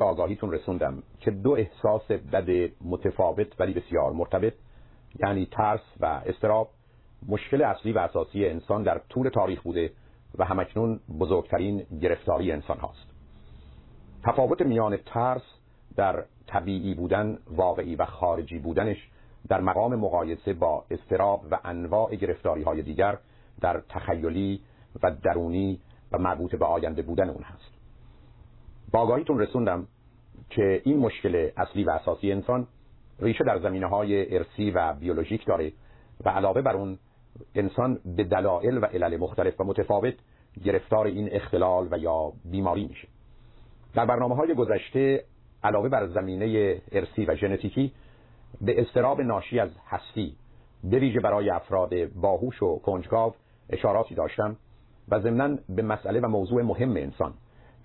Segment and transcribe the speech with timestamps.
[0.00, 4.54] به آگاهیتون رسوندم که دو احساس بد متفاوت ولی بسیار مرتبط
[5.18, 6.70] یعنی ترس و استراب
[7.28, 9.92] مشکل اصلی و اساسی انسان در طول تاریخ بوده
[10.38, 13.06] و همکنون بزرگترین گرفتاری انسان هاست
[14.24, 15.42] تفاوت میان ترس
[15.96, 19.10] در طبیعی بودن واقعی و خارجی بودنش
[19.48, 23.18] در مقام مقایسه با استراب و انواع گرفتاری های دیگر
[23.60, 24.60] در تخیلی
[25.02, 25.80] و درونی
[26.12, 27.79] و مربوط به آینده بودن اون هست.
[28.92, 29.86] با آگاهیتون رسوندم
[30.50, 32.66] که این مشکل اصلی و اساسی انسان
[33.20, 35.72] ریشه در زمینه های ارسی و بیولوژیک داره
[36.24, 36.98] و علاوه بر اون
[37.54, 40.14] انسان به دلایل و علل مختلف و متفاوت
[40.64, 43.08] گرفتار این اختلال و یا بیماری میشه.
[43.94, 45.24] در برنامه های گذشته
[45.64, 47.92] علاوه بر زمینه ارسی و ژنتیکی
[48.60, 50.36] به استراب ناشی از هستی
[50.84, 53.34] به برای افراد باهوش و کنجکاو
[53.70, 54.56] اشاراتی داشتم
[55.08, 57.34] و ضمنا به مسئله و موضوع مهم انسان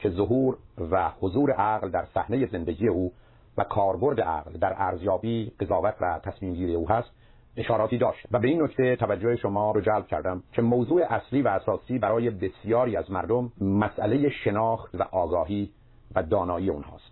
[0.05, 0.57] که ظهور
[0.91, 3.11] و حضور عقل در صحنه زندگی او
[3.57, 7.09] و کاربرد عقل در ارزیابی قضاوت و تصمیم گیری او هست
[7.57, 8.27] اشاراتی داشت.
[8.31, 12.29] و به این نکته توجه شما رو جلب کردم که موضوع اصلی و اساسی برای
[12.29, 15.71] بسیاری از مردم مسئله شناخت و آگاهی
[16.15, 17.11] و دانایی اونهاست.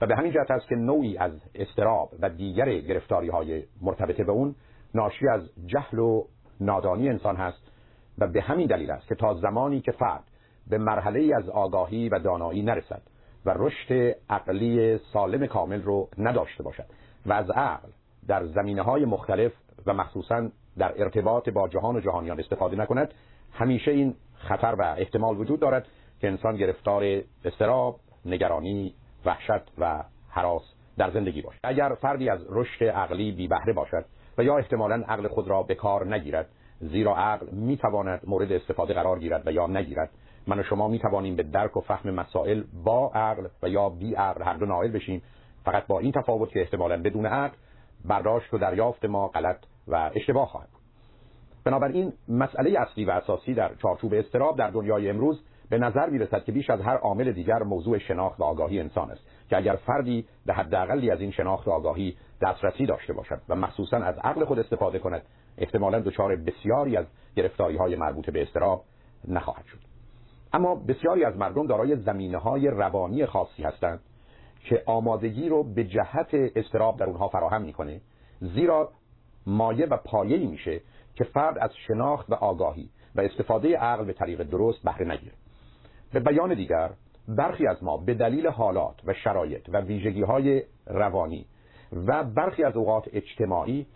[0.00, 4.32] و به همین جهت است که نوعی از استراب و دیگر گرفتاری های مرتبطه به
[4.32, 4.54] اون
[4.94, 6.24] ناشی از جهل و
[6.60, 7.62] نادانی انسان هست
[8.18, 10.24] و به همین دلیل است که تا زمانی که فرد
[10.70, 13.02] به مرحله ای از آگاهی و دانایی نرسد
[13.46, 16.86] و رشد عقلی سالم کامل رو نداشته باشد.
[17.26, 17.88] و از عقل
[18.28, 19.52] در زمینه های مختلف
[19.86, 23.14] و مخصوصا در ارتباط با جهان و جهانیان استفاده نکند
[23.52, 25.86] همیشه این خطر و احتمال وجود دارد
[26.20, 28.94] که انسان گرفتار استراب، نگرانی،
[29.24, 30.62] وحشت و حراس
[30.98, 31.58] در زندگی باشد.
[31.64, 34.04] اگر فردی از رشد عقلی بی بهره باشد
[34.38, 36.48] و یا احتمالا عقل خود را به کار نگیرد
[36.80, 40.10] زیرا عقل می تواند مورد استفاده قرار گیرد و یا نگیرد
[40.48, 44.14] من و شما می توانیم به درک و فهم مسائل با عقل و یا بی
[44.14, 45.22] عقل هر دو نائل بشیم.
[45.64, 47.56] فقط با این تفاوت که احتمالا بدون عقل
[48.04, 50.82] برداشت و دریافت ما غلط و اشتباه خواهد بود.
[51.64, 56.52] بنابراین مسئله اصلی و اساسی در چارچوب استراب در دنیای امروز به نظر می‌رسد که
[56.52, 59.20] بیش از هر عامل دیگر موضوع شناخت و آگاهی انسان است
[59.50, 63.96] که اگر فردی به حداقلی از این شناخت و آگاهی دسترسی داشته باشد و مخصوصا
[63.96, 65.22] از عقل خود استفاده کند
[65.58, 67.06] احتمالا دچار بسیاری از
[67.36, 68.84] گرفتاری های مربوط به استراب
[69.28, 69.87] نخواهد شد.
[70.52, 74.00] اما بسیاری از مردم دارای زمینه های روانی خاصی هستند
[74.64, 78.00] که آمادگی رو به جهت استراب در اونها فراهم می‌کنه
[78.40, 78.90] زیرا
[79.46, 80.80] مایه و پایه‌ای میشه
[81.14, 85.32] که فرد از شناخت و آگاهی و استفاده عقل به طریق درست بهره نگیره.
[86.12, 86.90] به بیان دیگر
[87.28, 91.46] برخی از ما به دلیل حالات و شرایط و ویژگی های روانی
[91.92, 93.86] و برخی از اوقات اجتماعی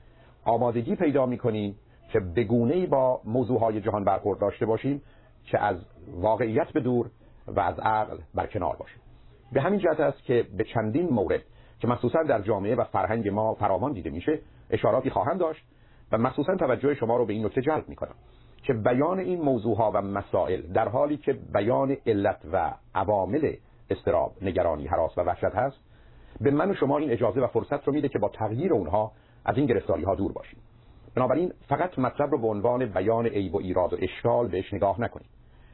[0.44, 1.76] آمادگی پیدا می‌کنیم
[2.12, 5.02] که بگونه با موضوع های جهان برخورد داشته باشیم
[5.44, 5.76] که از
[6.12, 7.10] واقعیت به دور
[7.47, 9.00] و از عقل برکنار باشیم
[9.53, 11.42] به همین جهت است که به چندین مورد
[11.78, 15.64] که مخصوصا در جامعه و فرهنگ ما فراوان دیده میشه اشاراتی خواهم داشت
[16.12, 18.14] و مخصوصا توجه شما رو به این نکته جلب می‌کنم
[18.62, 23.54] که بیان این موضوع ها و مسائل در حالی که بیان علت و عوامل
[23.91, 25.76] استراب نگرانی حراس و وحشت هست
[26.41, 29.12] به من و شما این اجازه و فرصت رو میده که با تغییر اونها
[29.44, 30.59] از این گرفتاری ها دور باشیم.
[31.16, 35.30] بنابراین فقط مطلب رو به عنوان بیان عیب و ایراد و اشکال بهش نگاه نکنید.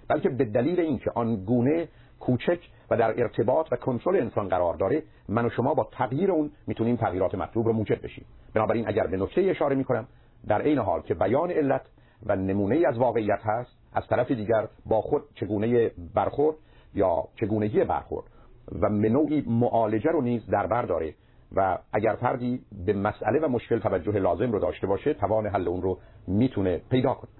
[0.08, 1.88] بلکه به دلیل اینکه آن گونه
[2.20, 2.58] کوچک
[2.90, 6.96] و در ارتباط و کنترل انسان قرار داره من و شما با تغییر اون می‌تونیم
[6.96, 8.24] تغییرات مطلوب رو موجب بشیم.
[8.54, 10.08] بنابراین اگر به نکته اشاره می‌کنم
[10.46, 11.82] در عین حال که بیان علت
[12.26, 16.56] و نمونه از واقعیت هست از طرف دیگر با خود چگونه برخورد
[16.94, 18.26] یا چگونگی برخورد
[18.72, 21.14] و نوعی معالجه رو نیز در بر داره
[21.56, 25.82] و اگر فردی به مسئله و مشکل توجه لازم رو داشته باشه توان حل اون
[25.82, 27.30] رو می‌تونه پیدا کنه.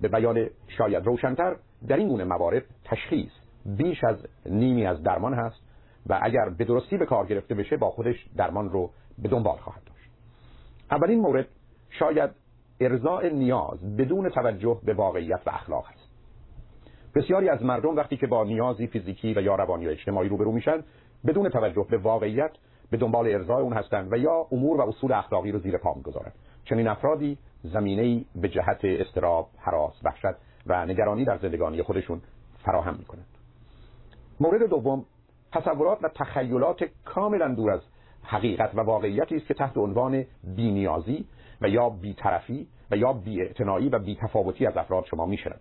[0.00, 0.46] به بیان
[0.78, 1.56] شاید روشنتر
[1.88, 3.32] در این گونه موارد تشخیص
[3.66, 4.16] بیش از
[4.46, 5.60] نیمی از درمان هست
[6.06, 9.84] و اگر به درستی به کار گرفته بشه با خودش درمان رو به دنبال خواهد
[9.84, 10.10] داشت.
[10.90, 11.46] اولین مورد
[11.90, 12.30] شاید
[12.80, 16.04] ارضاء نیاز بدون توجه به واقعیت و اخلاق است.
[17.14, 20.84] بسیاری از مردم وقتی که با نیازی فیزیکی و یا روانی و اجتماعی روبرو میشن
[21.26, 22.50] بدون توجه به واقعیت
[22.90, 26.32] به دنبال ارضای اون هستند و یا امور و اصول اخلاقی رو زیر پا می‌گذارند
[26.64, 30.36] چنین افرادی زمینه‌ای به جهت استراب، حراس، وحشت
[30.66, 32.20] و نگرانی در زندگانی خودشون
[32.64, 33.26] فراهم می‌کنند.
[34.40, 35.04] مورد دوم
[35.52, 37.80] تصورات و تخیلات کاملا دور از
[38.22, 40.24] حقیقت و واقعیتی است که تحت عنوان
[40.56, 41.24] بینیازی
[41.60, 45.60] و یا بیطرفی و یا بیاعتنایی و بیتفاوتی از افراد شما میشنوید.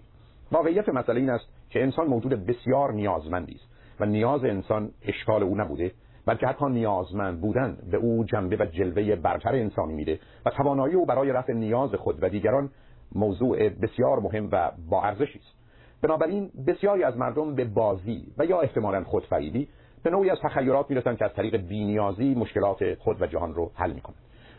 [0.51, 3.67] واقعیت مسئله این است که انسان موجود بسیار نیازمندی است
[3.99, 5.91] و نیاز انسان اشکال او نبوده
[6.25, 11.05] بلکه حتی نیازمند بودن به او جنبه و جلوه برتر انسانی میده و توانایی او
[11.05, 12.69] برای رفع نیاز خود و دیگران
[13.15, 15.63] موضوع بسیار مهم و با ارزشی است.
[16.01, 19.67] بنابراین بسیاری از مردم به بازی و یا احتمالا خودفریبی
[20.03, 23.93] به نوعی از تخیلات می‌رسن که از طریق بینیازی مشکلات خود و جهان رو حل
[23.93, 24.15] می‌کنن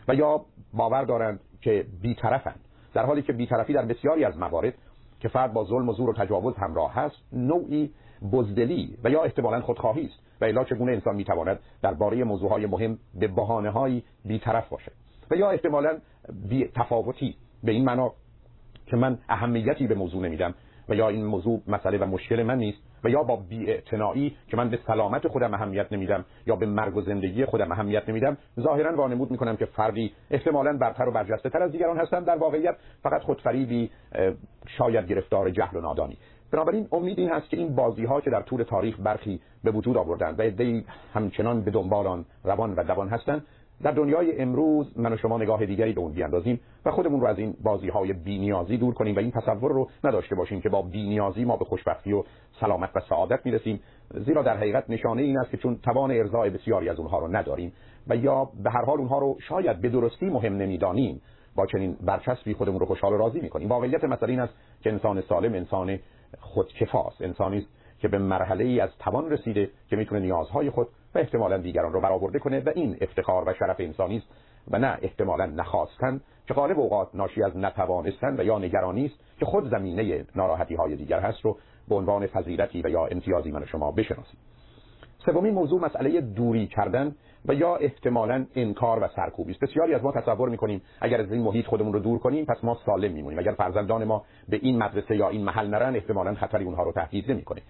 [0.07, 2.59] و یا باور دارند که بیطرفند.
[2.93, 4.73] در حالی که بیطرفی در بسیاری از موارد
[5.19, 7.91] که فرد با ظلم و زور و تجاوز همراه هست نوعی
[8.31, 10.24] بزدلی و یا احتمالا خودخواهی است.
[10.41, 14.91] و الا چگونه انسان می‌تواند درباره موضوعهای مهم به بهانه های بیطرف باشه.
[15.31, 15.97] و یا احتمالا
[16.49, 18.11] بی تفاوتی به این معنا
[18.85, 20.53] که من اهمیتی به موضوع نمیدم
[20.89, 24.69] و یا این موضوع مسئله و مشکل من نیست و یا با بی‌اعتنایی که من
[24.69, 29.31] به سلامت خودم اهمیت نمیدم یا به مرگ و زندگی خودم اهمیت نمیدم ظاهرا وانمود
[29.31, 33.91] می‌کنم که فردی احتمالا برتر و برجسته تر از دیگران هستن در واقعیت فقط خودفریبی
[34.77, 36.17] شاید گرفتار جهل و نادانی.
[36.51, 39.97] بنابراین امید این هست که این بازی ها که در طول تاریخ برخی به وجود
[39.97, 40.83] آوردند و عده‌ای
[41.13, 43.45] همچنان به دنبال آن روان و دوان هستند
[43.83, 47.39] در دنیای امروز من و شما نگاه دیگری به اون بیاندازیم و خودمون رو از
[47.39, 51.45] این بازی های بینیازی دور کنیم و این تصور رو نداشته باشیم که با بینیازی
[51.45, 52.23] ما به خوشبختی و
[52.59, 53.79] سلامت و سعادت می‌رسیم.
[54.25, 57.73] زیرا در حقیقت نشانه این است که چون توان ارضای بسیاری از اونها رو نداریم
[58.07, 61.21] و یا به هر حال اونها رو شاید به درستی مهم نمی‌دانیم
[61.55, 63.69] با چنین برچسبی خودمون رو خوشحال و راضی می‌کنیم.
[63.69, 65.99] واقعیت مسئله این است که انسان سالم انسان
[66.39, 67.67] خودکفاست انسانی است
[67.99, 72.01] که به مرحله ای از توان رسیده که می‌تونه نیازهای خود و احتمالا دیگران رو
[72.01, 74.27] برآورده کنه و این افتخار و شرف انسانی است
[74.71, 79.45] و نه احتمالا نخواستن که غالب اوقات ناشی از نتوانستن و یا نگرانی است که
[79.45, 81.57] خود زمینه ناراحتی های دیگر هست رو
[81.89, 84.39] به عنوان فضیلتی و یا امتیازی من شما بشناسیم
[85.25, 87.15] سومین موضوع مسئله دوری کردن
[87.47, 91.41] و یا احتمالا انکار و سرکوبی است بسیاری از ما تصور می‌کنیم اگر از این
[91.41, 93.39] محیط خودمون رو دور کنیم پس ما سالم میمونیم.
[93.39, 97.31] اگر فرزندان ما به این مدرسه یا این محل نرن احتمالا خطری اونها رو تهدید
[97.31, 97.61] نمی‌کنه.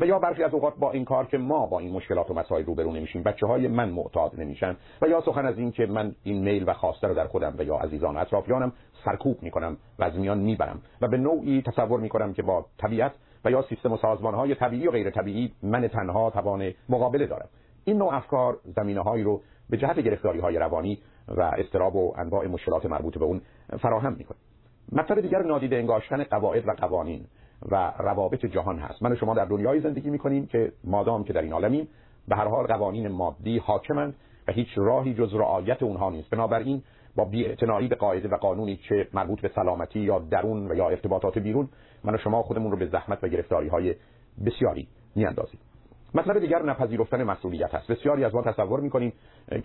[0.00, 2.64] و یا برخی از اوقات با این کار که ما با این مشکلات و مسائل
[2.64, 3.22] روبرو نمیشیم.
[3.22, 4.76] بچه های من معتاد نمیشن.
[5.02, 7.62] و یا سخن از این که من این میل و خواسته رو در خودم و
[7.62, 8.72] یا عزیزان اطرافیانم
[9.04, 10.82] سرکوب می‌کنم و از میان می‌برم.
[11.00, 13.12] و به نوعی تصور می‌کنم که با طبیعت
[13.44, 17.48] و یا سیستم و سازمان های طبیعی و غیر طبیعی من تنها توان مقابله دارم.
[17.84, 20.98] این نوع افکار زمینه هایی رو به جهت گرفتاری های روانی
[21.28, 23.40] و استراب و انواع مشکلات مربوط به اون
[23.82, 24.38] فراهم می‌کنه.
[24.92, 27.24] مطلب دیگر نادیده انگاشتن قواعد و قوانین
[27.70, 29.02] و روابط جهان هست.
[29.02, 31.88] من و شما در دنیای زندگی می‌کنیم که مادام که در این عالمیم
[32.28, 34.14] به هر حال قوانین مادی حاکمند
[34.48, 36.30] و هیچ راهی جز رعایت اونها نیست.
[36.30, 36.82] بنابراین
[37.16, 41.38] با بی‌اعتنایی به قاعده و قانونی که مربوط به سلامتی یا درون و یا ارتباطات
[41.38, 41.68] بیرون
[42.04, 43.94] من و شما خودمون رو به زحمت و گرفتاری های
[44.46, 45.60] بسیاری میاندازیم.
[46.14, 49.12] مطلب دیگر نپذیرفتن مسئولیت هست بسیاری از ما تصور می‌کنیم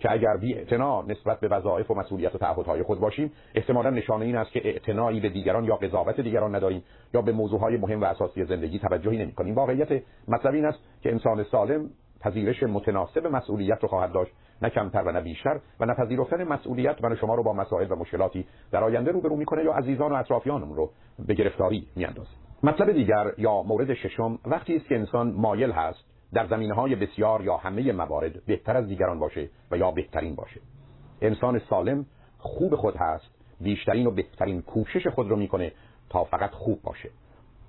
[0.00, 0.54] که اگر بی
[1.06, 5.20] نسبت به وظایف و مسئولیت و تعهدهای خود باشیم احتمالا نشانه این است که اعتنایی
[5.20, 6.82] به دیگران یا قضاوت دیگران نداریم
[7.14, 9.54] یا به موضوعهای مهم و اساسی زندگی توجهی نمی‌کنیم.
[9.54, 11.90] واقعیت مطلب این است که انسان سالم
[12.20, 14.32] پذیرش متناسب مسئولیت رو خواهد داشت
[14.62, 18.46] نه کمتر و نه بیشتر و نپذیرفتن مسئولیت من شما رو با مسائل و مشکلاتی
[18.72, 20.90] در آینده روبرو می‌کنه یا عزیزان و اطرافیانمون رو
[21.26, 22.30] به گرفتاری میاندازه.
[22.62, 27.44] مطلب دیگر یا مورد ششم وقتی است که انسان مایل هست در زمینه های بسیار
[27.44, 30.60] یا همه موارد بهتر از دیگران باشه و یا بهترین باشه.
[31.20, 32.06] انسان سالم
[32.38, 33.30] خوب خود هست
[33.60, 35.72] بیشترین و بهترین کوشش خود رو می‌کنه
[36.10, 37.10] تا فقط خوب باشه.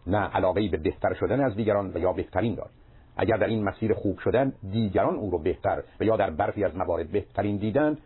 [0.07, 2.69] نه علاقه به بهتر شدن از دیگران و یا بهترین داره.
[3.17, 6.75] اگر در این مسیر خوب شدن دیگران او رو بهتر و یا در برخی از
[6.75, 7.97] موارد بهترین دیدن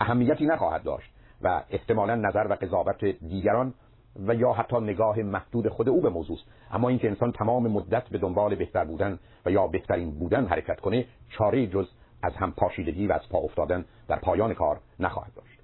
[0.00, 1.10] اهمیتی نخواهد داشت
[1.42, 3.74] و احتمالا نظر و قضاوت دیگران
[4.16, 6.50] و یا حتی نگاه محدود خود او به موضوع است.
[6.70, 11.06] اما اینکه انسان تمام مدت به دنبال بهتر بودن و یا بهترین بودن حرکت کنه
[11.28, 11.86] چاره جز
[12.22, 15.58] از هم پاشیدگی و از پا افتادن در پایان کار نخواهد داشت.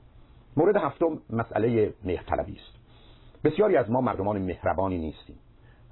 [0.57, 2.75] مورد هفتم مسئله مهرطلبی است.
[3.45, 5.37] بسیاری از ما مردمان مهربانی نیستیم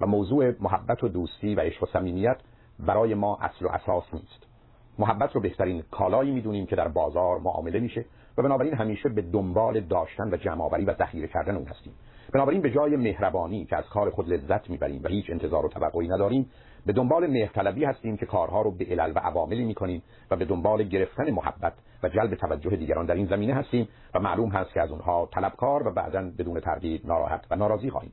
[0.01, 2.37] و موضوع محبت و دوستی و عشق و صمیمیت
[2.79, 4.47] برای ما اصل و اساس نیست.
[4.99, 8.05] محبت رو بهترین کالایی می‌دونیم که در بازار معامله میشه
[8.37, 11.93] و بنابراین همیشه به دنبال داشتن و جمعآوری و ذخیره کردن اون هستیم.
[12.33, 16.07] بنابراین به جای مهربانی که از کار خود لذت می‌بریم و هیچ انتظار و توقعی
[16.07, 16.49] نداریم
[16.85, 20.83] به دنبال مهرطلبی هستیم که کارها رو به علل و عواملی می‌کنیم و به دنبال
[20.83, 24.91] گرفتن محبت و جلب توجه دیگران در این زمینه هستیم و معلوم هست که از
[24.91, 28.11] اونها طلبکار و بعدا بدون تردید ناراحت و ناراضی خواهیم.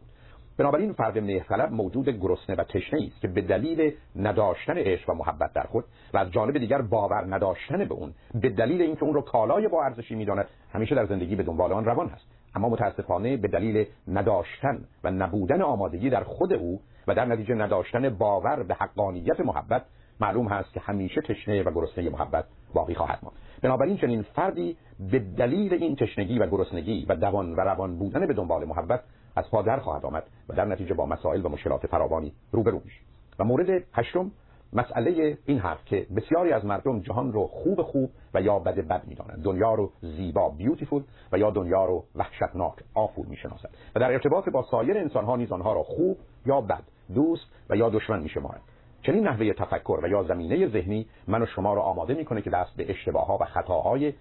[0.58, 5.52] بنابراین فرد مهرطلب موجود گرسنه و تشنه است که به دلیل نداشتن عشق و محبت
[5.52, 9.20] در خود و از جانب دیگر باور نداشتن به اون به دلیل اینکه اون رو
[9.20, 12.39] کالای با ارزشی می‌داند همیشه در زندگی به دنبال آن روان هست.
[12.54, 18.08] اما متاسفانه به دلیل نداشتن و نبودن آمادگی در خود او و در نتیجه نداشتن
[18.08, 19.82] باور به حقانیت محبت
[20.20, 23.36] معلوم هست که همیشه تشنه و گرسنه محبت باقی خواهد ماند.
[23.62, 24.76] بنابراین چنین فردی
[25.10, 29.00] به دلیل این تشنگی و گرسنگی و دوان و روان بودن به دنبال محبت
[29.36, 33.00] از پا در خواهد آمد و در نتیجه با مسائل و مشکلات فراوانی روبرو میشه
[33.38, 34.30] و مورد هشتم
[34.72, 39.02] مسئله این هست که بسیاری از مردم جهان رو خوب خوب و یا بد بد
[39.06, 39.42] می‌دانند.
[39.42, 44.62] دنیا رو زیبا بیوتیفول و یا دنیا رو وحشتناک آفول می‌شناسند و در ارتباط با
[44.70, 46.82] سایر انسان ها نیز آنها را خوب یا بد
[47.14, 48.62] دوست و یا دشمن میشمارند.
[49.02, 52.76] چنین نحوه تفکر و یا زمینه ذهنی من و شما را آماده می‌کنه که دست
[52.76, 54.12] به اشتباه و خطاهای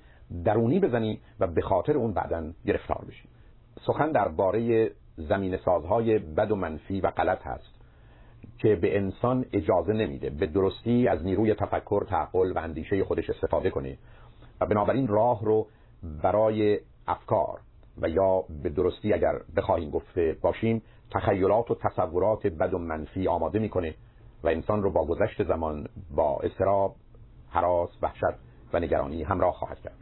[0.45, 3.29] درونی بزنیم و به خاطر اون بعدا گرفتار بشیم.
[3.85, 7.78] سخن درباره زمین سازهای بد و منفی و غلط هست.
[8.59, 13.69] که به انسان اجازه نمیده به درستی از نیروی تفکر تعقل و اندیشه خودش استفاده
[13.69, 13.97] کنه
[14.61, 15.67] و بنابراین راه رو
[16.23, 17.59] برای افکار
[18.01, 23.59] و یا به درستی اگر بخواهیم گفته باشیم تخیلات و تصورات بد و منفی آماده
[23.59, 23.95] می‌کنه
[24.43, 26.95] و انسان رو با گذشت زمان با استراب
[27.49, 28.39] حراس وحشت
[28.73, 29.97] و نگرانی همراه خواهد کرد.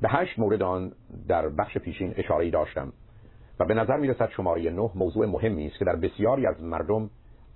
[0.00, 0.92] به هشت مورد آن
[1.28, 2.92] در بخش پیشین اشاره داشتم
[3.60, 7.10] و به نظر می رسد شماره نه موضوع مهمی است که در بسیاری از مردم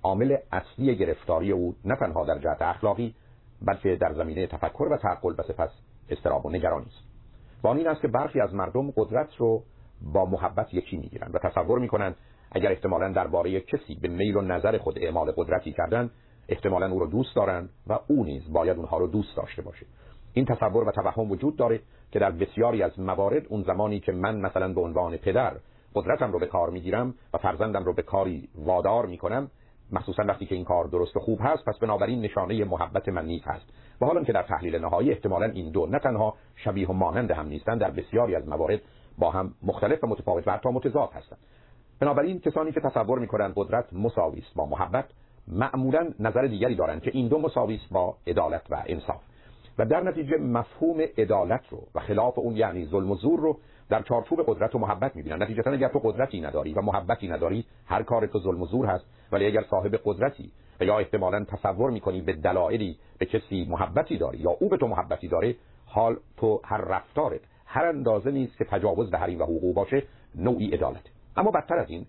[0.05, 3.15] عامل اصلی گرفتاری او نه تنها در جهت اخلاقی
[3.61, 5.69] بلکه در زمینه تفکر و تعقل و سپس
[6.09, 7.05] استراب و نگرانی است.
[7.63, 9.63] و این است که برخی از مردم قدرت رو
[10.13, 12.15] با محبت یکی می‌گیرند و تصور می‌کنند
[12.51, 16.09] اگر احتمالا درباره کسی به میل و نظر خود اعمال قدرتی کردن
[16.49, 19.85] احتمالا او رو دوست دارند و او نیز باید اونها رو دوست داشته باشه.
[20.33, 21.79] این تصور و توهم وجود داره
[22.11, 25.53] که در بسیاری از موارد اون زمانی که من مثلا به عنوان پدر
[25.95, 29.51] قدرتم رو به کار می‌گیرم و فرزندم رو به کاری وادار می‌کنم
[29.91, 33.41] مخصوصا وقتی که این کار درست و خوب هست پس بنابراین نشانه محبت من نیز
[33.45, 33.65] هست.
[34.01, 37.47] و حالا که در تحلیل نهایی احتمالا این دو نه تنها شبیه و مانند هم
[37.47, 38.81] نیستند در بسیاری از موارد
[39.17, 41.39] با هم مختلف و متفاوت و حتی متضاد هستند.
[41.99, 45.05] بنابراین کسانی که تصور می‌کنند قدرت مساوی است با محبت
[45.47, 49.21] معمولا نظر دیگری دارند که این دو مساوی است با عدالت و انصاف.
[49.77, 53.57] و در نتیجه مفهوم عدالت رو و خلاف اون یعنی ظلم و زور رو
[53.89, 55.43] در چارچوب قدرت و محبت می‌بینن.
[55.43, 59.05] نتیجتا اگر تو قدرتی نداری و محبتی نداری هر کار تو ظلم و زور هست.
[59.31, 64.37] ولی اگر صاحب قدرتی و یا احتمالا تصور می‌کنی به دلایلی به کسی محبتی داری
[64.37, 69.11] یا او به تو محبتی داره حال تو هر رفتارت هر اندازه نیست که تجاوز
[69.11, 70.03] به حریم و حقوق باشه
[70.35, 71.03] نوعی عدالت.
[71.37, 72.05] اما بدتر از این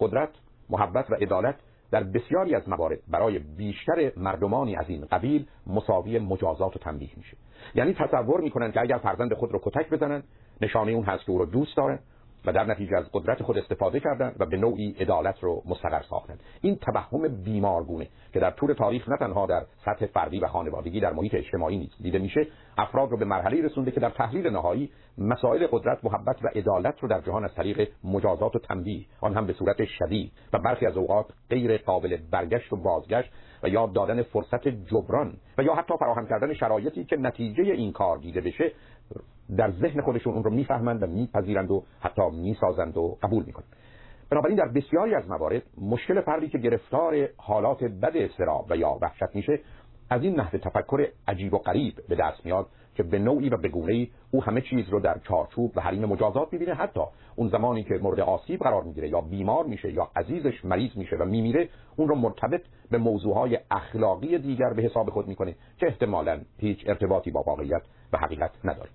[0.00, 0.28] قدرت
[0.70, 1.54] محبت و عدالت
[1.90, 7.36] در بسیاری از موارد برای بیشتر مردمانی از این قبیل مساوی مجازات و تنبیه میشه.
[7.74, 10.22] یعنی تصور می‌کنن که اگر فرزند خود رو کتک بزنن
[10.60, 11.98] نشانه اون هست که او رو دوست دارن
[12.46, 16.38] و در نتیجه از قدرت خود استفاده کردن و به نوعی عدالت رو مستقر ساختن.
[16.60, 21.12] این توهم بیمارگونه که در طول تاریخ نه تنها در سطح فردی و خانوادگی در
[21.12, 22.46] محیط اجتماعی نیست دیده میشه
[22.78, 27.08] افراد رو به مرحله رسونده که در تحلیل نهایی مسائل قدرت محبت و عدالت رو
[27.08, 30.96] در جهان از طریق مجازات و تنبیه آن هم به صورت شدید و برخی از
[30.96, 33.30] اوقات غیر قابل برگشت و بازگشت
[33.62, 38.18] و یا دادن فرصت جبران و یا حتی فراهم کردن شرایطی که نتیجه این کار
[38.18, 38.72] دیده بشه
[39.56, 43.68] در ذهن خودشون اون رو می‌فهمند و میپذیرند و حتی می‌سازند و قبول می‌کنند.
[44.30, 49.34] بنابراین در بسیاری از موارد مشکل فردی که گرفتار حالات بد استراب و یا وحشت
[49.34, 49.60] میشه
[50.10, 53.68] از این نحو تفکر عجیب و غریب به دست میاد که به نوعی و به
[53.68, 56.74] گونه‌ای او همه چیز رو در چارچوب و حریم مجازات می‌بینه.
[56.74, 57.00] حتی
[57.36, 61.24] اون زمانی که مورد آسیب قرار می‌گیره یا بیمار میشه یا عزیزش مریض میشه و
[61.24, 66.84] میمیره اون رو مرتبط به موضوعهای اخلاقی دیگر به حساب خود می‌کنه که احتمالا هیچ
[66.86, 68.90] ارتباطی با واقعیت و حقیقت نداره.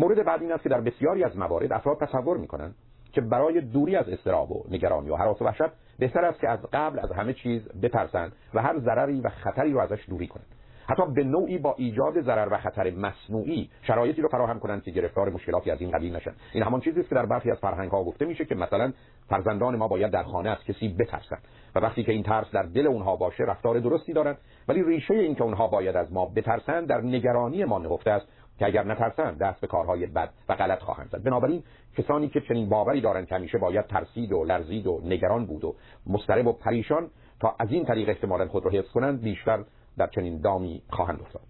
[0.00, 2.74] مورد بعد این است که در بسیاری از موارد افراد تصور می‌کنن
[3.12, 6.58] که برای دوری از استراب و نگرانی و حراس و وحشت بهتر است که از
[6.72, 10.46] قبل از همه چیز بترسند و هر ضرری و خطری رو ازش دوری کنند.
[10.88, 15.30] حتی به نوعی با ایجاد ضرر و خطر مصنوعی شرایطی رو فراهم کنند که گرفتار
[15.30, 16.32] مشکلاتی از این قبیل نشن.
[16.52, 18.92] این همان چیزی است که در برخی از فرهنگ ها گفته میشه که مثلا
[19.28, 21.42] فرزندان ما باید در خانه از کسی بترسند
[21.74, 24.38] و وقتی که این ترس در دل اونها باشه رفتار درستی دارند
[24.68, 28.26] ولی ریشه این که اونها باید از ما بترسند در نگرانی ما نهفته است
[28.58, 31.22] که اگر نترسند دست به کارهای بد و غلط خواهند زد.
[31.22, 31.62] بنابراین
[31.96, 35.74] کسانی که چنین باوری دارند که همیشه باید ترسید و لرزید و نگران بود و
[36.06, 37.10] مضطرب و پریشان
[37.40, 39.64] تا از این طریق احتمالا خود را حفظ کنند بیشتر
[39.98, 41.42] در چنین دامی خواهند افتاد.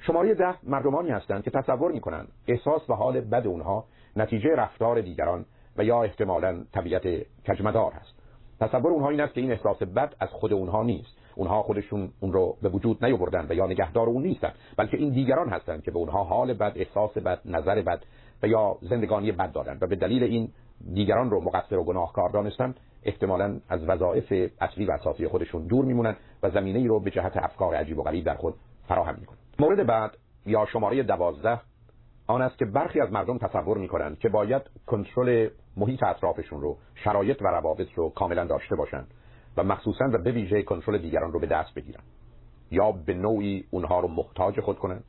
[0.00, 3.84] شماره ده مردمانی هستند که تصور می کنند احساس و حال بد اونها
[4.16, 5.44] نتیجه رفتار دیگران
[5.76, 8.14] و یا احتمالا طبیعت کجمدار هست.
[8.60, 11.18] تصور اونها این است که این احساس بد از خود اونها نیست.
[11.38, 15.48] اونها خودشون اون رو به وجود نیاوردن و یا نگهدار اون نیستن بلکه این دیگران
[15.48, 18.02] هستند که به اونها حال بد احساس بد نظر بد
[18.42, 20.48] و یا زندگانی بد دادن و به دلیل این
[20.94, 26.16] دیگران رو مقصر و گناهکار دانستن احتمالا از وظایف اصلی و اساسی خودشون دور میمونن
[26.42, 28.54] و زمینه ای رو به جهت افکار عجیب و غریب در خود
[28.88, 29.38] فراهم می‌کنن.
[29.58, 30.16] مورد بعد
[30.46, 31.60] یا شماره دوازده
[32.26, 37.42] آن است که برخی از مردم تصور می‌کنند که باید کنترل محیط اطرافشون رو شرایط
[37.42, 39.14] و روابط رو کاملا داشته باشند.
[39.58, 42.02] و مخصوصا و به ویژه کنترل دیگران رو به دست بگیرن.
[42.70, 45.04] یا به نوعی اونها رو محتاج خود کنند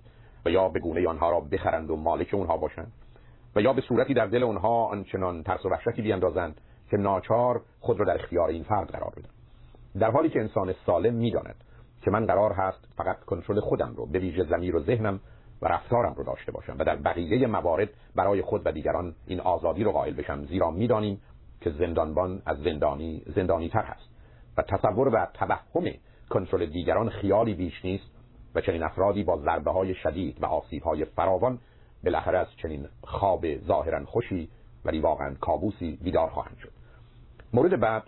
[0.46, 2.92] و یا به گونه آنها را بخرند و مالک اونها باشند
[3.56, 8.00] و یا به صورتی در دل اونها آنچنان ترس و وحشتی بیاندازند که ناچار خود
[8.00, 9.30] را در اختیار این فرد قرار بدن.
[10.00, 11.56] در حالی که انسان سالم می‌داند
[12.02, 15.20] که من قرار هست فقط کنترل خودم رو به ویژه ضمیر و ذهنم
[15.62, 19.84] و رفتارم رو داشته باشم و در بقیه موارد برای خود و دیگران این آزادی
[19.84, 21.22] رو قائل بشم زیرا می‌دانیم
[21.62, 24.10] که زندانبان از زندانی زندانی تر هست.
[24.58, 25.84] و تصور و توهم
[26.30, 28.12] کنترل دیگران خیالی بیش نیست
[28.56, 31.60] و چنین افرادی با ضربه های شدید و آسیب های فراوان
[32.04, 34.50] بالاخره از چنین خواب ظاهرا خوشی
[34.86, 36.72] ولی واقعا کابوسی بیدار خواهند شد.
[37.54, 38.04] مورد بعد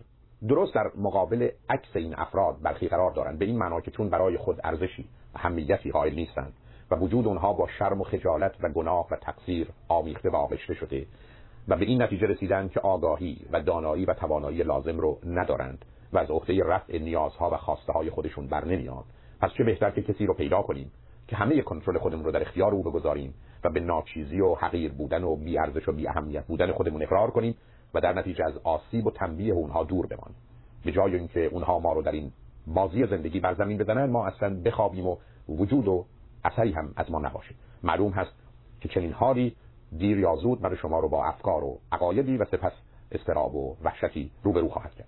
[0.48, 3.40] درست در مقابل عکس این افراد برخی قرار دارند.
[3.40, 6.54] به این معنا که چون برای خود ارزشی و همیتی قائل نیستند
[6.92, 11.08] و وجود اونها با شرم و خجالت و گناه و تقصیر آمیخته و آغشته شده
[11.68, 16.18] و به این نتیجه رسیدند که آگاهی و دانایی و توانایی لازم رو ندارند و
[16.18, 19.06] از عهده رفع نیازها و خواسته های خودشون بر نمیاد.
[19.42, 20.92] پس چه بهتر که کسی رو پیدا کنیم
[21.28, 25.24] که همه کنترل خودمون رو در اختیار او بگذاریم و به ناچیزی و حقیر بودن
[25.24, 27.56] و بی ارزش و بی اهمیت بودن خودمون اقرار کنیم
[27.94, 30.38] و در نتیجه از آسیب و تنبیه اونها دور بمانیم.
[30.86, 32.32] به جای اینکه اونها ما رو در این
[32.68, 35.18] بازی زندگی بر زمین بزنن ما اصلا بخوابیم و
[35.50, 36.06] وجود و
[36.44, 37.56] اثری هم از ما نباشه.
[37.84, 38.32] معلوم هست
[38.82, 39.56] که چنین حالی
[39.98, 42.72] دیر یا زود برای شما رو با افکار و عقایدی و سپس
[43.12, 45.08] استراب و وحشتی روبرو خواهد کرد.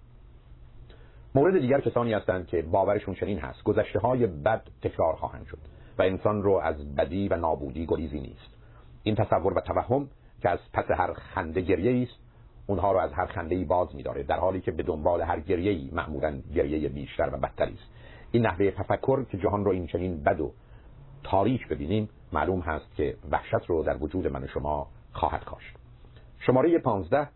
[1.36, 3.64] مورد دیگر کسانی هستند که باورشون چنین هست.
[3.64, 5.58] گذشته های بد تکرار خواهند شد
[5.98, 8.50] و انسان رو از بدی و نابودی گریزی نیست.
[9.04, 10.10] این تصور و توهم
[10.42, 12.20] که از پس هر خنده گریه است
[12.68, 15.72] اونها رو از هر خنده ای باز میداره در حالی که به دنبال هر گریه
[15.72, 17.94] ای معمولا گریه بیشتر و بدتری است.
[18.32, 20.54] این نحوه تفکر که جهان رو این چنین بد و
[21.24, 25.76] تاریک ببینیم معلوم هست که وحشت رو در وجود من و شما خواهد کاشت.
[26.40, 27.28] شماره 15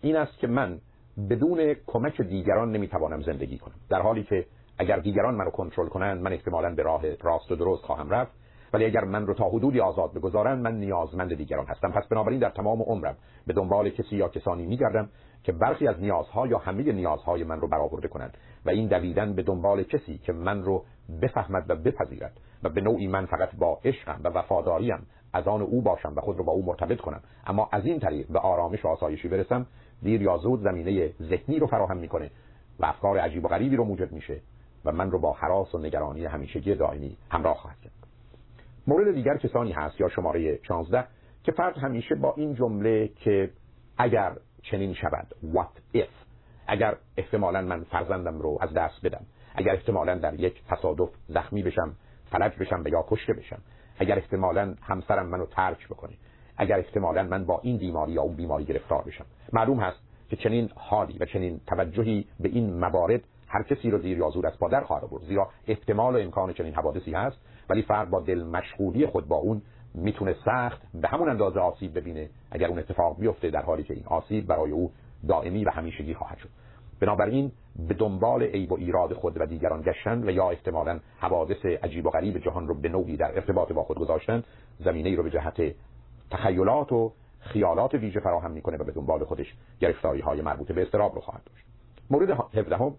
[0.00, 0.80] این است که من
[1.30, 3.74] بدون کمک دیگران نمی‌توانم زندگی کنم.
[3.90, 4.46] در حالی که
[4.78, 8.32] اگر دیگران منو کنترل کنند من احتمالا به راه راست و درست خواهم رفت.
[8.72, 11.92] ولی اگر من رو تا حدودی آزاد بگذارن من نیازمند دیگران هستم.
[11.92, 13.16] پس بنابراین در تمام عمرم
[13.46, 15.08] به دنبال کسی یا کسانی میگردم
[15.44, 19.42] که برخی از نیازها یا همه نیازهای من رو برآورده کنند و این دویدن به
[19.42, 20.84] دنبال کسی که من رو
[21.22, 25.82] بفهمد و بپذیرد و به نوعی من فقط با عشقم و وفاداریم از آن او
[25.82, 27.20] باشم و خود رو با او مرتبط کنم.
[27.46, 29.66] اما از این طریق به آرامش و آسایشی برسم
[30.04, 32.30] دیر یا زود زمینه ذهنی رو فراهم می‌کنه
[32.78, 34.40] و افکار عجیب و غریبی رو موجود میشه
[34.84, 37.92] و من رو با حراس و نگرانی همیشگی دائمی همراه خواهد کرد.
[38.86, 41.04] مورد دیگر کسانی هست یا شماره 16
[41.44, 43.50] که فرد همیشه با این جمله که
[43.98, 46.10] اگر چنین شود what if
[46.66, 51.94] اگر احتمالا من فرزندم رو از دست بدم اگر احتمالا در یک تصادف زخمی بشم
[52.30, 53.58] فلج بشم و یا کشته بشم
[53.98, 56.14] اگر احتمالا همسرم منو ترک بکنه
[56.56, 59.24] اگر احتمالا من با این بیماری یا اون بیماری گرفتار بشم.
[59.52, 64.18] معلوم هست که چنین حالی و چنین توجهی به این موارد هر کسی رو زیر
[64.18, 67.36] یا از پادر خواهد برد زیرا احتمال و امکان چنین حوادثی هست
[67.70, 69.62] ولی فرد با دل مشغولی خود با اون
[69.94, 74.04] می‌تونه سخت به همون اندازه آسیب ببینه اگر اون اتفاق بیفته در حالی که این
[74.06, 74.92] آسیب برای او
[75.28, 76.48] دائمی و همیشگی خواهد شد.
[77.00, 77.52] بنابراین
[77.88, 82.10] به دنبال عیب و ایراد خود و دیگران گشتن و یا احتمالا حوادث عجیب و
[82.10, 84.42] غریب جهان رو به نوعی در ارتباط با خود گذاشتن
[84.84, 85.74] زمینه رو به جهت
[86.30, 91.14] تخیلات و خیالات ویژه فراهم می‌کنه و به دنبال خودش گرفتاری های مربوط به استراب
[91.14, 91.64] رو خواهد داشت.
[92.10, 92.94] مورد 17 هم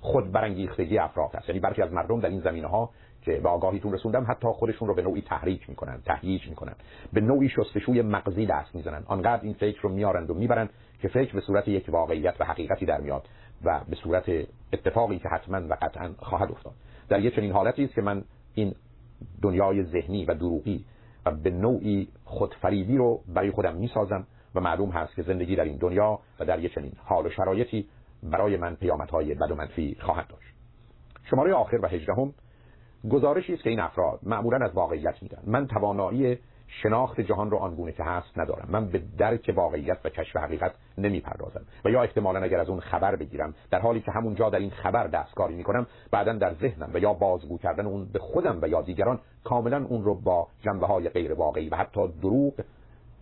[0.00, 1.48] خود برانگیختگی افراد است.
[1.48, 2.90] یعنی برخی از مردم در این زمینه ها
[3.22, 6.74] که به آگاهیتون رسوندم حتی خودشون رو به نوعی تحریک می‌کنن تهییج می‌کنن.
[7.12, 9.02] به نوعی شستشوی مغزی دست می‌زنن.
[9.06, 10.70] آنقدر این فکر رو میارند و می‌برند
[11.02, 13.28] که فکر به صورت یک واقعیت و حقیقتی در میاد
[13.64, 14.30] و به صورت
[14.72, 16.74] اتفاقی که حتما و قطعا خواهد افتاد.
[17.08, 18.74] در یک چنین حالتی است که من این
[19.42, 20.84] دنیای ذهنی و دروغی
[21.30, 26.18] به نوعی خودفریبی رو برای خودم می‌سازم و معلوم هست که زندگی در این دنیا
[26.40, 27.88] و در یک چنین حال و شرایطی
[28.22, 30.54] برای من پیامدهای بد و منفی خواهد داشت.
[31.30, 32.32] شماره آخر و هجدهم
[33.10, 36.38] گزارشی است که این افراد معمولا از واقعیت میدن من توانایی
[36.82, 38.68] شناخت جهان رو آنگونه که هست ندارم.
[38.70, 43.16] من به درک واقعیت و کشف حقیقت نمی‌پردازم و یا احتمالا اگر از اون خبر
[43.16, 47.12] بگیرم در حالی که همونجا در این خبر دستکاری می‌کنم بعدا در ذهنم و یا
[47.12, 51.34] بازگو کردن اون به خودم و یا دیگران کاملا اون رو با جنبه های غیر
[51.34, 52.54] واقعی و حتی دروغ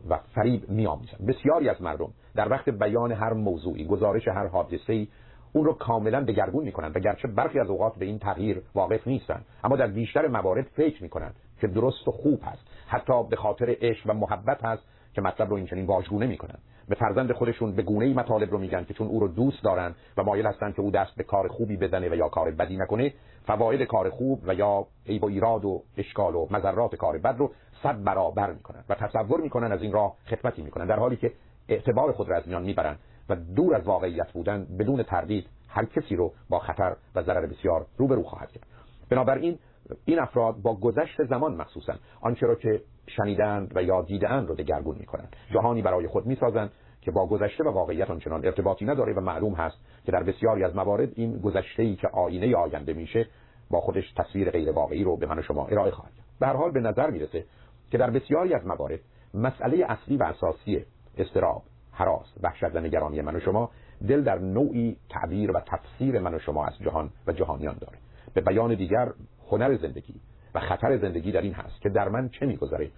[0.08, 1.26] و فریب میآمیزم.
[1.28, 5.06] بسیاری از مردم در وقت بیان هر موضوعی گزارش هر حادثه
[5.52, 9.42] اون رو کاملا دگرگون می‌کنن و گرچه برخی از اوقات به این تغییر واقف نیستن
[9.64, 12.71] اما در بیشتر موارد فکر می‌کنن که درست و خوب هست.
[12.92, 14.82] حتی به خاطر عشق و محبت هست
[15.14, 16.58] که مطلب رو این چنین واژگونه می‌کنن.
[16.88, 19.94] به فرزند خودشون به گونه ای مطالب رو میگن که چون او رو دوست دارن
[20.16, 23.14] و مایل هستن که او دست به کار خوبی بزنه و یا کار بدی نکنه
[23.46, 27.52] فواید کار خوب و یا عیب و ایراد و اشکال و مذرات کار بد رو
[27.82, 31.32] صد برابر می‌کنن و تصور می‌کنن از این راه خدمتی می‌کنن در حالی که
[31.68, 32.96] اعتبار خود را از میان می‌برن
[33.28, 37.86] و دور از واقعیت بودن بدون تردید هر کسی رو با خطر و ضرر بسیار
[37.96, 38.66] روبرو خواهد کرد.
[39.10, 39.58] بنابراین
[40.04, 44.96] این افراد با گذشت زمان مخصوصا آنچه را که شنیدند و یا دیدند رو دگرگون
[44.98, 45.36] می‌کنند.
[45.54, 49.76] جهانی برای خود می‌سازند که با گذشته و واقعیت آنچنان ارتباطی نداره و معلوم هست
[50.04, 53.26] که در بسیاری از موارد این گذشته ای که آینه آینده میشه
[53.70, 56.70] با خودش تصویر غیر واقعی رو به من و شما ارائه خواهد به هر حال
[56.70, 57.44] به نظر می‌رسه
[57.90, 59.00] که در بسیاری از موارد
[59.34, 60.84] مسئله اصلی و اساسی
[61.18, 63.70] استراب حراس وحشت و نگرانی من و شما
[64.08, 67.98] دل در نوعی تعبیر و تفسیر من و شما از جهان و جهانیان داره.
[68.34, 69.12] به بیان دیگر
[69.50, 70.14] هنر زندگی
[70.54, 72.90] و خطر زندگی در این هست که در من چه میگذره؟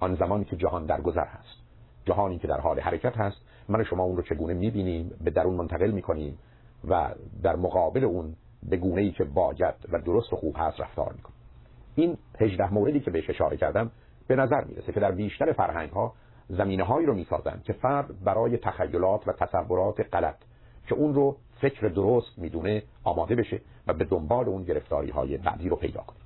[0.00, 1.62] آن زمانی که جهان در گذر هست.
[2.04, 3.36] جهانی که در حال حرکت هست.
[3.68, 6.38] من شما اون رو چگونه می‌بینیم به درون منتقل می‌کنیم
[6.88, 11.12] و در مقابل اون به گونه ای که باید و درست و خوب هست رفتار
[11.12, 11.36] می‌کنیم.
[11.94, 13.90] این 18 موردی که بهش اشاره کردم
[14.26, 16.12] به نظر می‌رسه که در بیشتر فرهنگ ها
[16.48, 20.36] زمینه هایی رو می‌سازند که فرد برای تخیلات و تصورات غلط
[20.88, 25.68] که اون رو فکر درست می‌دونه آماده بشه و به دنبال اون گرفتاری های بعدی
[25.68, 26.18] رو پیدا کنه.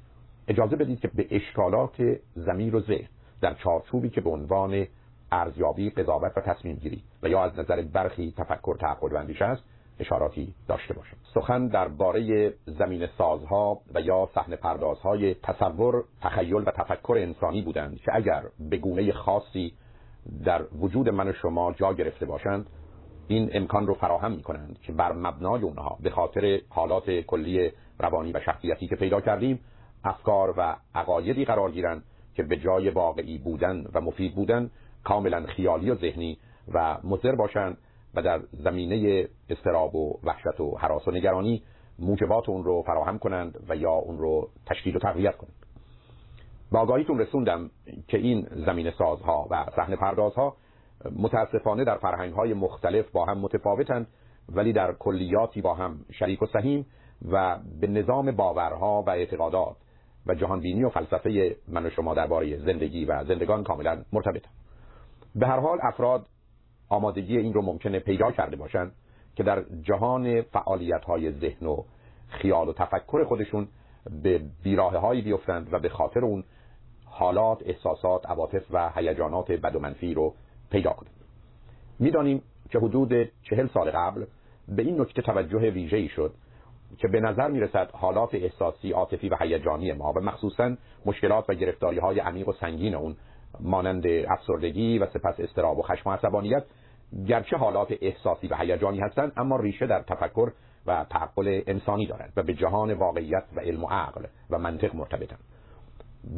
[0.48, 3.08] اجازه بدید که به اشکالات زمیر و ذهن
[3.40, 4.86] در چارچوبی که به عنوان
[5.32, 9.62] ارزیابی قضاوت و تصمیم گیری و یا از نظر برخی تفکر تعقل و است
[10.00, 17.16] اشاراتی داشته باشم سخن درباره زمین سازها و یا صحنه پردازهای تصور تخیل و تفکر
[17.18, 19.72] انسانی بودند که اگر به گونه خاصی
[20.44, 22.70] در وجود من و شما جا گرفته باشند
[23.28, 28.32] این امکان رو فراهم می کنند که بر مبنای اونها به خاطر حالات کلی روانی
[28.32, 29.60] و شخصیتی که پیدا کردیم
[30.04, 34.70] افکار و عقایدی قرار گیرند که به جای واقعی بودن و مفید بودن
[35.04, 36.38] کاملا خیالی و ذهنی
[36.74, 37.78] و مضر باشند
[38.14, 41.62] و در زمینه استراب و وحشت و حراس و نگرانی
[41.98, 45.52] موجبات اون رو فراهم کنند و یا اون رو تشکیل و تقویت کنند.
[46.72, 47.70] با آگاهیتون رسوندم
[48.08, 50.56] که این زمین سازها و صحنه پردازها
[51.18, 54.06] متاسفانه در فرهنگ های مختلف با هم متفاوتند
[54.48, 56.86] ولی در کلیاتی با هم شریک و سهیم
[57.32, 59.76] و به نظام باورها و اعتقادات
[60.26, 64.54] و جهانبینی و فلسفه من و شما درباره زندگی و زندگان کاملا مرتبطند.
[65.34, 66.26] به هر حال افراد
[66.88, 68.92] آمادگی این رو ممکنه پیدا کرده باشند
[69.36, 71.82] که در جهان فعالیت های ذهن و
[72.28, 73.68] خیال و تفکر خودشون
[74.22, 76.44] به بیراه هایی بیفتند و به خاطر اون
[77.04, 80.34] حالات، احساسات، عواطف و هیجانات بد و منفی رو
[80.70, 81.14] پیدا کنند.
[81.98, 84.24] می‌دانیم که حدود چهل سال قبل
[84.68, 86.34] به این نکته توجه ویژه‌ای شد
[86.98, 90.76] که به نظر می رسد حالات احساسی، عاطفی و هیجانی ما و مخصوصا
[91.06, 93.16] مشکلات و گرفتاری های عمیق و سنگین اون
[93.60, 96.64] مانند افسردگی و سپس استراب و خشم و عصبانیت
[97.26, 100.52] گرچه حالات احساسی و هیجانی هستند اما ریشه در تفکر
[100.86, 105.38] و تعقل انسانی دارند و به جهان واقعیت و علم و عقل و منطق مرتبطند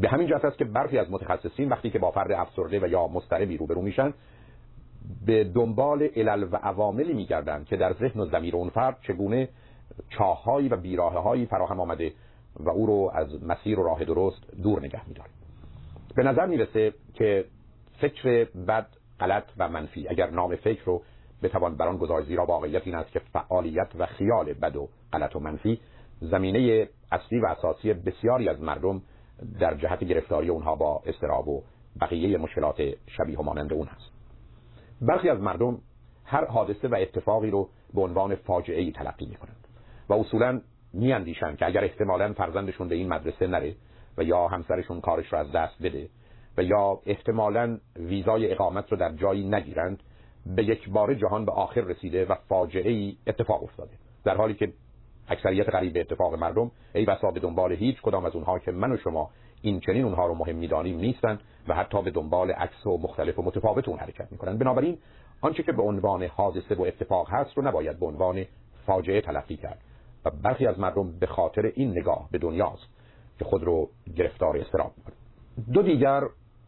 [0.00, 3.06] به همین جهت است که برخی از متخصصین وقتی که با فرد افسرده و یا
[3.06, 4.14] مضطربی روبرو میشن
[5.26, 9.48] به دنبال علل و عواملی میگردند که در ذهن و ضمیر اون فرد چگونه
[10.10, 12.12] چاههایی و بیراههایی فراهم آمده
[12.60, 15.30] و او رو از مسیر و راه درست دور نگه میداره.
[16.16, 17.44] به نظر می‌رسه که
[18.00, 18.86] فکر بد
[19.20, 21.02] غلط و منفی اگر نام فکر رو
[21.42, 25.40] بتوان بران گذار زیرا واقعیت این است که فعالیت و خیال بد و غلط و
[25.40, 25.80] منفی
[26.20, 29.02] زمینه اصلی و اساسی بسیاری از مردم
[29.60, 31.62] در جهت گرفتاری اونها با استراب و
[32.00, 34.10] بقیه مشکلات شبیه و مانند اون هست.
[35.00, 35.78] برخی از مردم
[36.24, 39.66] هر حادثه و اتفاقی رو به عنوان فاجعه ای تلقی می کنند
[40.08, 40.60] و اصولا
[40.92, 43.74] می اندیشند که اگر احتمالا فرزندشون به این مدرسه نره
[44.18, 46.08] و یا همسرشون کارش رو از دست بده
[46.56, 50.02] و یا احتمالا ویزای اقامت رو در جایی نگیرند
[50.46, 53.92] به یک بار جهان به آخر رسیده و فاجعه ای اتفاق افتاده.
[54.24, 54.72] در حالی که
[55.28, 58.92] اکثریت قریب به اتفاق مردم ای بسا به دنبال هیچ کدام از اونها که من
[58.92, 59.30] و شما
[59.62, 63.42] این چنین اونها رو مهم می‌دانیم نیستند و حتی به دنبال عکس و مختلف و
[63.42, 64.58] متفاوت اون حرکت می‌کنن.
[64.58, 64.98] بنابراین
[65.40, 68.44] آنچه که به عنوان حادثه و اتفاق هست رو نباید به عنوان
[68.86, 69.80] فاجعه تلقی کرد
[70.24, 72.88] و برخی از مردم به خاطر این نگاه به دنیاست
[73.38, 75.14] که خود رو گرفتار استراب می‌کنه.
[75.72, 76.22] دو دیگر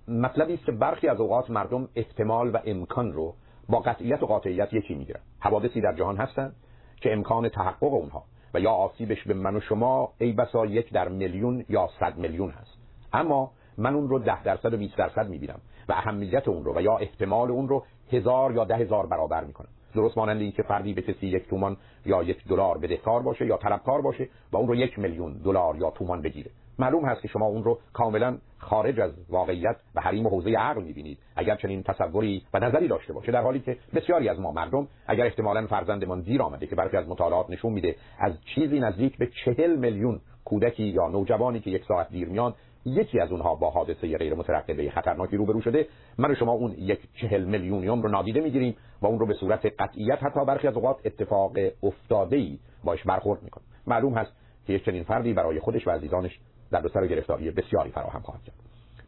[0.08, 3.34] مطلبی است که برخی از اوقات مردم احتمال و امکان رو
[3.68, 5.20] با قطعیت و قاطعیت یکی می‌گیرن.
[5.40, 6.56] حوادثی در جهان هستند
[7.00, 11.08] که امکان تحقق اونها و یا آسیبش به من و شما ای بسا یک در
[11.08, 12.78] میلیون یا صد میلیون هست.
[13.12, 16.82] اما من اون رو ده درصد و 20 درصد می‌بینم و اهمیت اون رو و
[16.82, 19.68] یا احتمال اون رو هزار یا ده هزار برابر می‌کنم.
[19.94, 23.56] درست مانند این که فردی به کسی یک تومان یا یک دلار بدهکار باشه یا
[23.56, 26.50] طلبکار باشه و اون رو یک میلیون دلار یا تومان بگیره.
[26.78, 30.82] معلوم هست که شما اون رو کاملا خارج از واقعیت و حریم و حوزه عقل
[30.82, 31.18] می‌بینید.
[31.36, 35.24] اگر چنین تصوری و نظری داشته باشه در حالی که بسیاری از ما مردم اگر
[35.24, 39.76] احتمالا فرزندمان دیر آمده که برخی از مطالعات نشون میده از چیزی نزدیک به چهل
[39.76, 42.54] میلیون کودکی یا نوجوانی که یک ساعت دیر میان
[42.84, 45.86] یکی از اونها با حادثه غیر مترقبه خطرناکی روبرو شده
[46.18, 49.66] من و شما اون یک چهل میلیونیوم رو نادیده می‌گیریم و اون رو به صورت
[49.78, 51.52] قطعیت حتی برخی از اوقات اتفاق
[51.82, 54.32] افتاده ای باش برخورد می‌کنه معلوم هست
[54.66, 58.56] که چنین فردی برای خودش و عزیزانش در سر گرفتاری بسیاری فراهم خواهد کرد.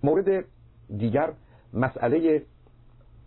[0.03, 0.45] مورد
[0.99, 1.33] دیگر
[1.73, 2.43] مسئله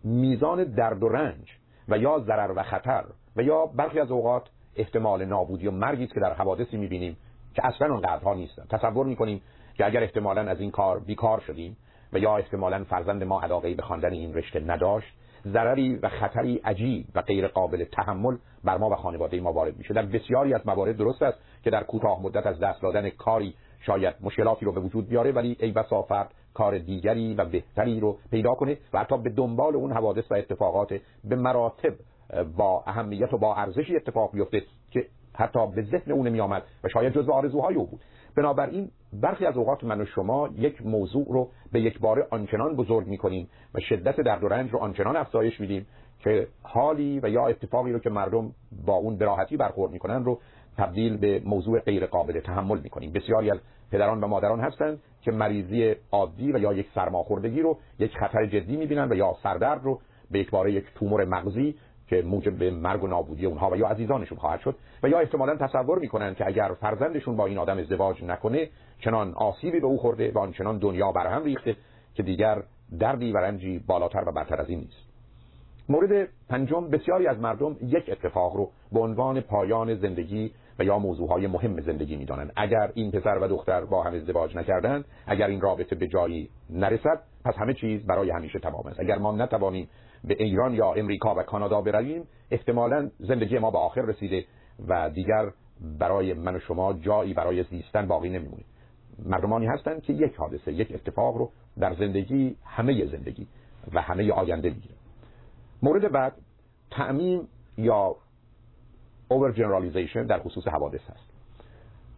[0.04, 3.04] میزان درد و رنج و یا ضرر و خطر
[3.36, 7.18] و یا برخی از اوقات احتمال نابودی و مرگی است که در حوادثی می‌بینیم
[7.54, 9.42] که اصلا اونقدرها نیستن تصور می‌کنیم
[9.78, 11.78] که اگر احتمالا از این کار بیکار شدیم
[12.14, 15.14] و یا احتمالا فرزند ما علاقه به خواندن این رشته نداشت
[15.48, 19.94] ضرری و خطری عجیب و غیر قابل تحمل بر ما و خانواده ما وارد میشه
[19.94, 24.16] در بسیاری از موارد درست است که در کوتاه مدت از دست دادن کاری شاید
[24.22, 28.54] مشکلاتی رو به وجود بیاره ولی ای بسا فرد کار دیگری و بهتری رو پیدا
[28.54, 31.94] کنه و حتی به دنبال اون حوادث و اتفاقات به مراتب
[32.58, 36.90] با اهمیت و با ارزشی اتفاق بیفته که حتی به ذهن اون نمی آمد و
[36.90, 38.02] شاید جزو آرزوهای او بود.
[38.38, 43.08] بنابراین برخی از اوقات من و شما یک موضوع رو به یک باره آنچنان بزرگ
[43.08, 45.88] می‌کنیم و شدت درد و رنج رو آنچنان افزایش میدیم
[46.20, 48.52] که حالی و یا اتفاقی رو که مردم
[48.86, 50.40] با اون براحتی برخورد می‌کنن رو
[50.78, 53.12] تبدیل به موضوع غیر قابل تحمل می‌کنیم.
[53.12, 53.60] بسیاری از
[53.92, 58.78] پدران و مادران هستند که مریضی عادی و یا یک سرماخوردگی رو یک خطر جدی
[58.78, 60.00] می‌بینن و یا سردرد رو
[60.32, 61.76] به یک باره یک تومور مغزی
[62.08, 65.56] که موجب به مرگ و نابودی اونها و یا عزیزانشون خواهد شد و یا احتمالا
[65.56, 70.32] تصور می‌کنن که اگر فرزندشون با این آدم ازدواج نکنه چنان آسیبی به او خورده
[70.32, 71.76] و آنچنان دنیا برهم ریخته
[72.14, 72.64] که دیگر
[73.00, 75.05] دردی و رنجی بالاتر و برتر از این نیست.
[75.90, 81.48] مورد پنجم بسیاری از مردم یک اتفاق رو به عنوان پایان زندگی و یا موضوعهای
[81.48, 82.54] مهم زندگی می‌دانند.
[82.56, 87.20] اگر این پسر و دختر با هم ازدواج نکردند اگر این رابطه به جایی نرسد
[87.46, 89.00] پس همه چیز برای همیشه تمام است.
[89.00, 89.90] اگر ما نتوانیم
[90.24, 94.46] به ایران یا امریکا و کانادا برویم احتمالا زندگی ما به آخر رسیده
[94.88, 95.52] و دیگر
[96.00, 98.64] برای من و شما جایی برای زیستن باقی نمیمونه.
[99.26, 103.48] مردمانی هستند که یک حادثه یک اتفاق رو در زندگی همه زندگی
[103.94, 104.95] و همه آینده می‌گیره
[105.86, 106.34] مورد بعد
[106.92, 108.16] تعمیم یا
[109.34, 111.30] over generalization در خصوص حوادث هست.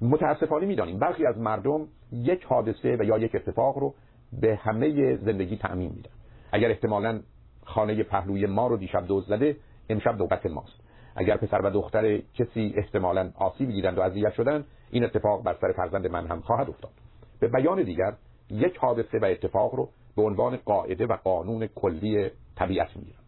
[0.02, 3.94] متاسفانه می‌دانیم برخی از مردم یک حادثه و یا یک اتفاق رو
[4.42, 6.10] به همه زندگی تعمیم میدن.
[6.52, 7.22] اگر احتمالا
[7.66, 9.58] خانه پهلوی ما رو دیشب دوز زده
[9.90, 10.80] امشب نوبت ماست.
[11.16, 15.72] اگر پسر و دختر کسی احتمالا آسیب دیدند و اذیت شدن این اتفاق بر سر
[15.72, 16.92] فرزند من هم خواهد افتاد.
[17.40, 18.14] به بیان دیگر
[18.50, 23.27] یک حادثه و اتفاق رو به عنوان قاعده و قانون کلی طبیعت می‌گیرن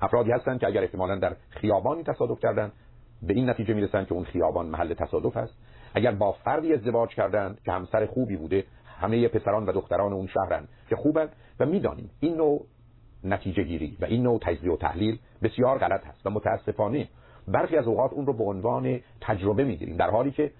[0.00, 2.72] افرادی هستند که اگر احتمالا در خیابانی تصادف کردن
[3.22, 5.54] به این نتیجه می‌رسن که اون خیابان محل تصادف است.
[5.94, 8.64] اگر با فردی ازدواج کردند که همسر خوبی بوده
[9.00, 11.28] همه پسران و دختران اون شهرن که خوبن
[11.60, 12.66] و می‌دانیم این نوع
[13.24, 17.08] نتیجه گیری و این نوع تجزیه و تحلیل بسیار غلط هست و متاسفانه
[17.48, 19.96] برخی از اوقات اون رو به عنوان تجربه می‌گیریم.
[19.96, 20.50] در حالی که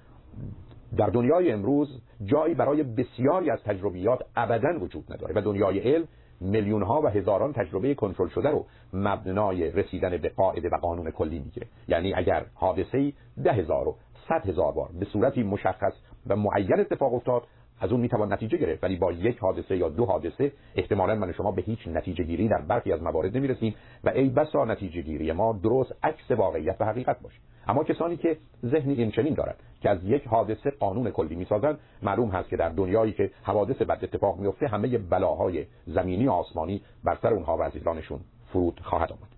[0.96, 6.08] در دنیای امروز جایی برای بسیاری از تجربیات ابدا وجود نداره و دنیای علم
[6.44, 11.38] میلیون ها و هزاران تجربه کنترل شده رو مبنای رسیدن به قاعده و قانون کلی
[11.38, 11.66] می‌گیره.
[11.88, 13.12] یعنی اگر حادثه ای
[13.44, 13.96] ده هزار و
[14.28, 15.92] صد هزار بار به صورتی مشخص
[16.26, 17.42] و معین اتفاق افتاد
[17.80, 18.84] از اون می‌توان نتیجه گرفت.
[18.84, 22.62] ولی با یک حادثه یا دو حادثه احتمالا من شما به هیچ نتیجه گیری در
[22.68, 27.20] برخی از موارد نمی‌رسیم و ای بسا نتیجه گیری ما درست عکس واقعیت و حقیقت
[27.20, 27.38] باشه.
[27.66, 32.28] اما کسانی که ذهنی این چنین دارند که از یک حادثه قانون کلی می‌سازند معلوم
[32.30, 37.18] هست که در دنیایی که حوادث بد اتفاق میفته همه بلاهای زمینی و آسمانی بر
[37.22, 38.20] سر اونها و عزیزانشون
[38.52, 39.28] فرود خواهد آمد.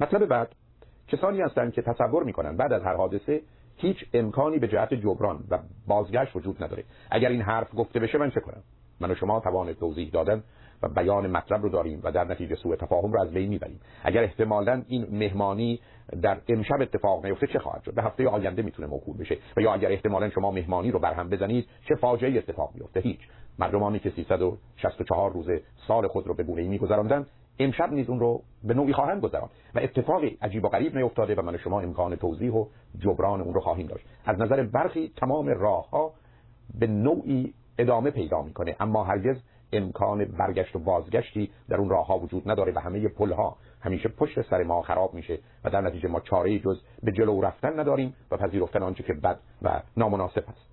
[0.00, 0.54] مطلب بعد
[1.08, 3.40] کسانی هستند که تصور می‌کنن بعد از هر حادثه
[3.76, 6.84] هیچ امکانی به جهت جبران و بازگشت وجود نداره.
[7.10, 8.62] اگر این حرف گفته بشه من چه کنم؟
[9.00, 10.42] من و شما توان توضیح دادن
[10.82, 13.80] و بیان مطلب رو داریم و در نتیجه سوء تفاهم رو از بین می‌بریم.
[14.04, 15.80] اگر احتمالا این مهمانی
[16.22, 19.38] در امشب اتفاق نیفته چه خواهد شد؟ به هفته آینده می‌تونه موکول بشه.
[19.56, 23.20] و یا اگر احتمالا شما مهمانی رو برهم بزنید چه فاجعه اتفاق میفته هیچ.
[23.58, 25.50] مردمانی که 364 روز
[25.88, 27.26] سال خود رو به گونه‌ای میگذراندن
[27.58, 29.50] امشب نیز اون رو به نوعی خواهند گذراند.
[29.74, 32.66] و اتفاقی عجیب و غریب نیفتاده و من شما امکان توضیح و
[32.98, 34.06] جبران اون رو خواهیم داشت.
[34.26, 36.12] از نظر برخی تمام راه ها
[36.78, 38.76] به نوعی ادامه پیدا می‌کنه.
[38.80, 39.36] اما هرگز
[39.72, 44.08] امکان برگشت و بازگشتی در اون راه ها وجود نداره و همه پل ها همیشه
[44.08, 48.14] پشت سر ما خراب میشه و در نتیجه ما چاره جز به جلو رفتن نداریم
[48.30, 50.70] و پذیرفتن آنچه که بد و نامناسب است.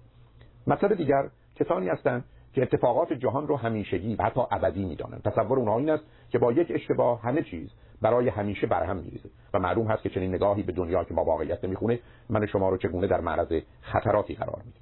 [0.67, 5.21] مطلب دیگر کسانی هستند که اتفاقات جهان رو همیشگی و حتی ابدی می‌دانند.
[5.21, 7.69] تصور اونها این است که با یک اشتباه همه چیز
[8.01, 11.63] برای همیشه برهم میریزه و معلوم هست که چنین نگاهی به دنیا که با واقعیت
[11.63, 14.79] نمی‌خونه من شما رو چگونه در معرض خطراتی قرار میده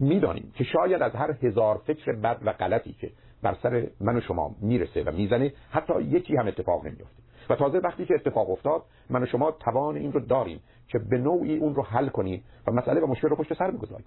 [0.00, 3.10] می‌دانیم که شاید از هر هزار فکر بد و غلطی که
[3.46, 7.78] بر سر من و شما می‌رسه و می‌زنه حتی یکی هم اتفاق نمیفته و تازه
[7.78, 11.74] وقتی که اتفاق افتاد من و شما توان این رو داریم که به نوعی اون
[11.74, 14.06] رو حل کنیم و مسئله و مشکل رو پشت سر بگذاریم.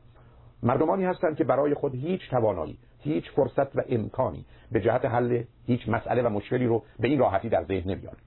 [0.64, 5.90] مردمانی هستند که برای خود هیچ توانایی هیچ فرصت و امکانی به جهت حل هیچ
[5.90, 8.18] مسئله و مشکلی رو به این راحتی در ذهن نمیارن.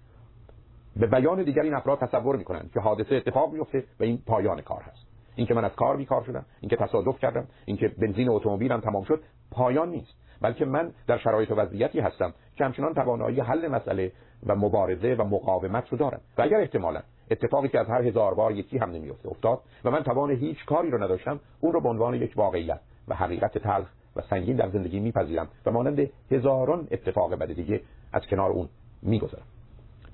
[0.97, 4.83] به بیان دیگر این افراد تصور می‌کنند که حادثه اتفاق میفته و این پایان کار
[4.83, 5.07] هست.
[5.37, 9.91] اینکه من از کار بیکار شدم اینکه تصادف کردم اینکه بنزین اتومبیلم تمام شد پایان
[9.91, 10.22] نیست.
[10.43, 14.13] بلکه من در شرایط و وضعیتی هستم که همچنان توانایی حل مسئله
[14.47, 16.21] و مبارزه و مقاومت رو دارم.
[16.39, 17.01] و اگر احتمالا
[17.31, 20.91] اتفاقی که از هر هزار بار یکی هم نمیفته افتاد و من توان هیچ کاری
[20.91, 25.01] رو نداشتم اون رو به عنوان یک واقعیت و حقیقت تلخ و سنگین در زندگی
[25.01, 27.81] میپذیرم و مانند هزاران اتفاق بد دیگه
[28.13, 28.69] از کنار اون
[29.03, 29.45] می‌گذارن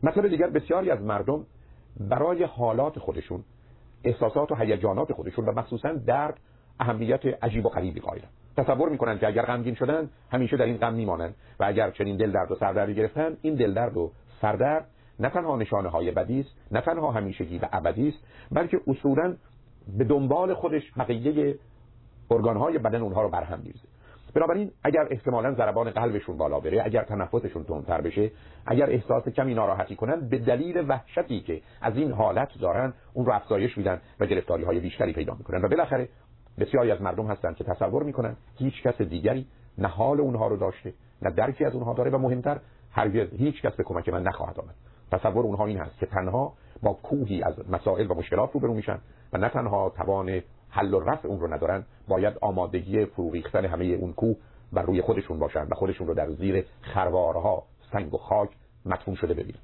[0.02, 1.46] مطلب دیگر بسیاری از مردم
[2.00, 3.44] برای حالات خودشون
[4.04, 6.40] احساسات و هیجانات خودشون و مخصوصا درد
[6.80, 8.28] اهمیت عجیب و غریبی قائلن.
[8.58, 12.32] تصور می‌کنن که اگر غمگین شدن همیشه در این غم میمانند و اگر چنین دل
[12.32, 14.86] درد و سردردی گرفتن این دل درد و سردرد
[15.20, 18.18] نه تنها نشانه های بدی است نه تنها همیشگی و ابدی است
[18.52, 19.36] بلکه اصولا
[19.98, 21.58] به دنبال خودش بقیه
[22.30, 23.88] ارگانهای بدن اونها رو برهم میریزه.
[24.34, 28.30] بنابراین اگر احتمالا ضربان قلبشون بالا بره اگر تنفسشون تندتر بشه
[28.66, 33.32] اگر احساس کمی ناراحتی کنن به دلیل وحشتی که از این حالت دارن اون رو
[33.32, 35.64] افزایش میدن و گرفتاری های بیشتری پیدا می‌کنن.
[35.64, 36.08] و بالاخره
[36.60, 39.46] بسیاری از مردم هستند که تصور می‌کنن هیچ کس دیگری
[39.78, 42.58] نه حال اونها رو داشته نه درکی از اونها داره و مهمتر
[42.90, 44.74] هرگز هیچ کس به کمک من نخواهد آمد.
[45.12, 48.98] تصور اونها این هست که تنها با کوهی از مسائل و مشکلات روبرو میشن
[49.32, 50.40] و نه تنها توان
[50.70, 54.36] حل و رفع اون رو ندارن باید آمادگی فرو ریختن همه اون کوه
[54.72, 58.50] بر روی خودشون باشن و خودشون رو در زیر خروارها سنگ و خاک
[58.86, 59.58] مدفون شده ببینن.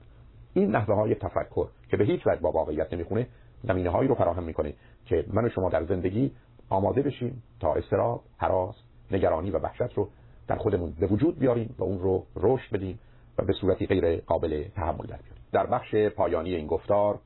[0.54, 3.26] این نحوه های تفکر که به هیچ وجه با واقعیت نمی‌خونه
[3.62, 4.74] زمینه هایی رو فراهم می‌کنه
[5.06, 6.32] که من و شما در زندگی
[6.68, 8.74] آماده بشیم تا استراب، حراس،
[9.10, 10.08] نگرانی و وحشت رو
[10.48, 12.98] در خودمون به وجود بیاریم و اون رو رشد بدیم
[13.38, 17.18] و به صورتی غیر قابل تحمل در بیاریم در بخش پایانی این گفتار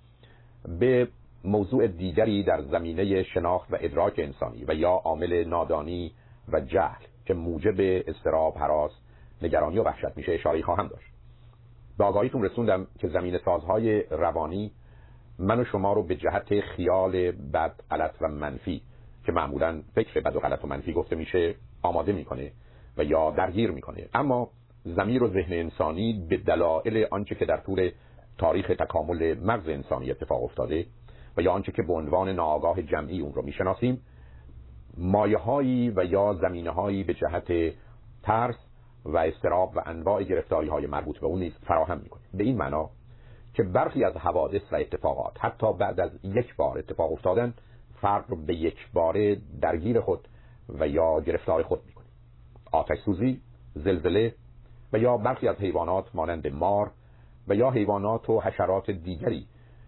[0.79, 1.09] به
[1.45, 6.13] موضوع دیگری در زمینه شناخت و ادراک انسانی و یا عامل نادانی
[6.53, 8.93] و جهل که موجب استراب، حراس،
[9.43, 11.13] نگرانی و وحشت میشه اشاره خواهم داشت.
[11.99, 14.73] به آگاهیتون رسوندم که زمین سازهای روانی
[15.39, 18.83] من و شما رو به جهت خیال بد، غلط و منفی
[19.29, 22.53] که معمولا فکر بد و غلط و منفی گفته میشه آماده می‌کنه
[22.97, 24.09] و یا درگیر می‌کنه.
[24.15, 24.51] اما
[24.85, 27.91] زمیر و ذهن انسانی به دلایل آنچه که در طول
[28.39, 30.87] تاریخ تکامل مغز انسانی اتفاق افتاده
[31.37, 34.01] و یا آنچه که به عنوان ناآگاه جمعی اون رو می‌شناسیم
[34.97, 37.75] مایه هایی و یا زمینه هایی به جهت
[38.23, 38.57] ترس
[39.05, 42.23] و استراب و انواع گرفتاری های مربوط به اون نیز فراهم می‌کنه.
[42.35, 42.91] به این معنا
[43.55, 47.55] که برخی از حوادث و اتفاقات حتی بعد از یک بار اتفاق افتادن
[48.01, 50.29] فرد رو به یک باره درگیر خود
[50.69, 52.07] و یا گرفتار خود می‌کنه
[52.73, 53.41] آتش سوزی
[53.75, 54.35] زلزله
[54.93, 56.91] و یا برخی از حیوانات مانند مار
[57.49, 59.47] و یا حیوانات و حشرات دیگری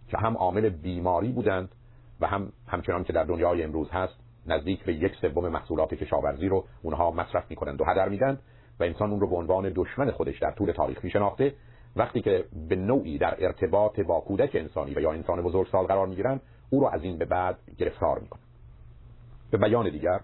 [0.08, 1.74] که هم عامل بیماری بودند
[2.20, 4.14] و هم همچنان که در دنیای امروز هست
[4.46, 8.38] نزدیک به یک سوم محصولات کشاورزی رو اونها مصرف می‌کنند و هدر میدن
[8.80, 11.54] و انسان اون رو به عنوان دشمن خودش در طول تاریخ میشناخته.
[11.96, 16.40] وقتی که به نوعی در ارتباط با کودک انسانی و یا انسان بزرگسال قرار می‌گیرن
[16.70, 18.42] او رو از این به بعد گرفتار می‌کنن
[19.50, 20.20] به بیان دیگر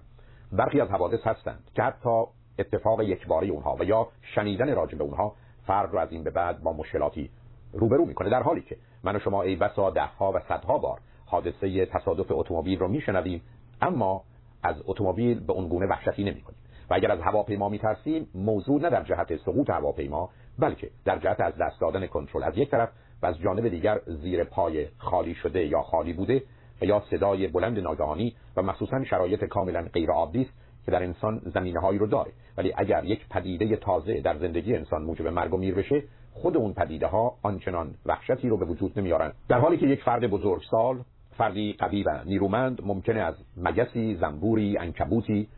[0.53, 2.25] برخی از حوادث هستند که حتی
[2.59, 5.35] اتفاق یکباره اونها و یا شنیدن راجع به اونها
[5.67, 7.31] فرد رو از این به بعد با مشکلاتی
[7.73, 8.31] روبرو می‌کنه.
[8.31, 12.79] در حالی که من و شما ای بسا دهها و صدها بار حادثه تصادف اتومبیل
[12.79, 13.43] رو میشنویم
[13.81, 14.23] اما
[14.63, 16.59] از اتومبیل به اون گونه وحشتی نمی‌کنیم.
[16.91, 21.55] و اگر از هواپیما میترسیم موضوع نه در جهت سقوط هواپیما بلکه در جهت از
[21.57, 22.89] دست دادن کنترل از یک طرف
[23.23, 26.43] و از جانب دیگر زیر پای خالی شده یا خالی بوده
[26.83, 30.53] و یا صدای بلند ناگهانی و مخصوصا شرایط کاملا غیر عادی است
[30.85, 32.33] که در انسان زمینه هایی رو داره.
[32.57, 36.03] ولی اگر یک پدیده تازه در زندگی انسان موجب مرگ و میر بشه
[36.33, 39.33] خود اون پدیده ها آنچنان وحشتی رو به وجود نمیارن.
[39.49, 41.05] در حالی که یک فرد بزرگسال
[41.39, 45.49] فردی قوی و نیرومند ممکنه از مگسی زنبوری انکبوتی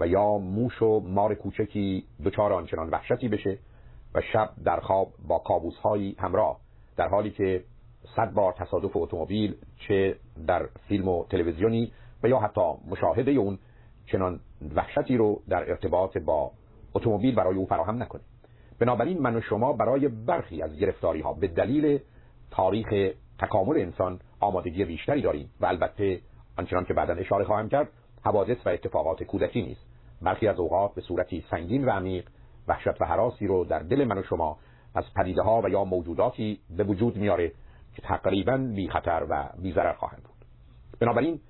[0.00, 3.58] و یا موش و مار کوچکی دچار آنچنان وحشتی بشه
[4.14, 5.74] و شب در خواب با کابوس
[6.18, 6.60] همراه
[6.96, 7.64] در حالی که
[8.16, 9.54] صد بار تصادف اتومبیل
[9.88, 13.58] چه در فیلم و تلویزیونی و یا حتی مشاهده اون
[14.06, 14.40] چنان
[14.74, 16.50] وحشتی رو در ارتباط با
[16.94, 18.22] اتومبیل برای او فراهم نکنه.
[18.78, 21.98] بنابراین من و شما برای برخی از گرفتاری ها به دلیل
[22.50, 26.20] تاریخ تکامل انسان آمادگی بیشتری داریم و البته
[26.58, 27.88] آنچنان که بعدا اشاره خواهم کرد
[28.24, 29.86] حوادث و اتفاقات کودکی نیست.
[30.22, 32.28] برخی از اوقات به صورتی سنگین و عمیق
[32.68, 34.58] وحشت و حراسی رو در دل من و شما
[34.96, 37.52] از پدیده ها و یا موجوداتی به وجود میاره
[37.94, 40.46] که تقریبا بی خطر و بی ضرر خواهند بود.
[41.00, 41.40] بنابراین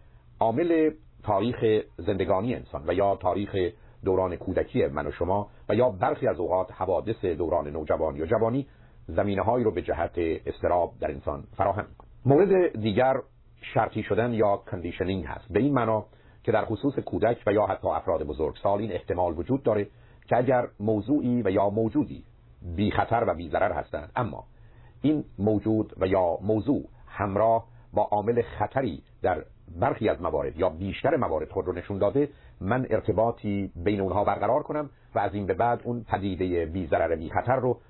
[0.40, 0.90] عامل
[1.22, 3.56] تاریخ زندگانی انسان و یا تاریخ
[4.04, 8.66] دوران کودکی من و شما و یا برخی از اوقات حوادث دوران نوجوانی و جوانی
[9.08, 11.86] زمینه هایی رو به جهت استراب در انسان فراهم
[12.24, 13.14] مورد دیگر
[13.74, 15.52] شرطی شدن یا کندیشنینگ هست.
[15.52, 16.06] به این معنا
[16.42, 19.88] که در خصوص کودک و یا حتی افراد بزرگسال این احتمال وجود داره
[20.26, 22.24] که اگر موضوعی و یا موجودی
[22.62, 24.12] بی خطر و بی ضرر هستند.
[24.16, 24.44] اما
[25.02, 29.44] این موجود و یا موضوع همراه با عامل خطری در
[29.80, 32.28] برخی از موارد یا بیشتر موارد خود رو نشون داده
[32.60, 37.16] من ارتباطی بین اونها برقرار کنم و از این به بعد اون پدیده بی ضرر
[37.16, 37.80] بی خطر رو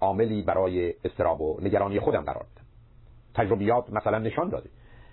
[0.00, 2.64] عاملی برای استراب و نگرانی خودم قرار بدم
[3.34, 4.70] تجربیات مثلا نشان داده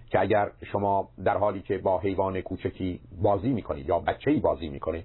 [0.10, 5.04] که اگر شما در حالی که با حیوان کوچکی بازی می‌کنید یا بچه‌ای بازی می‌کنه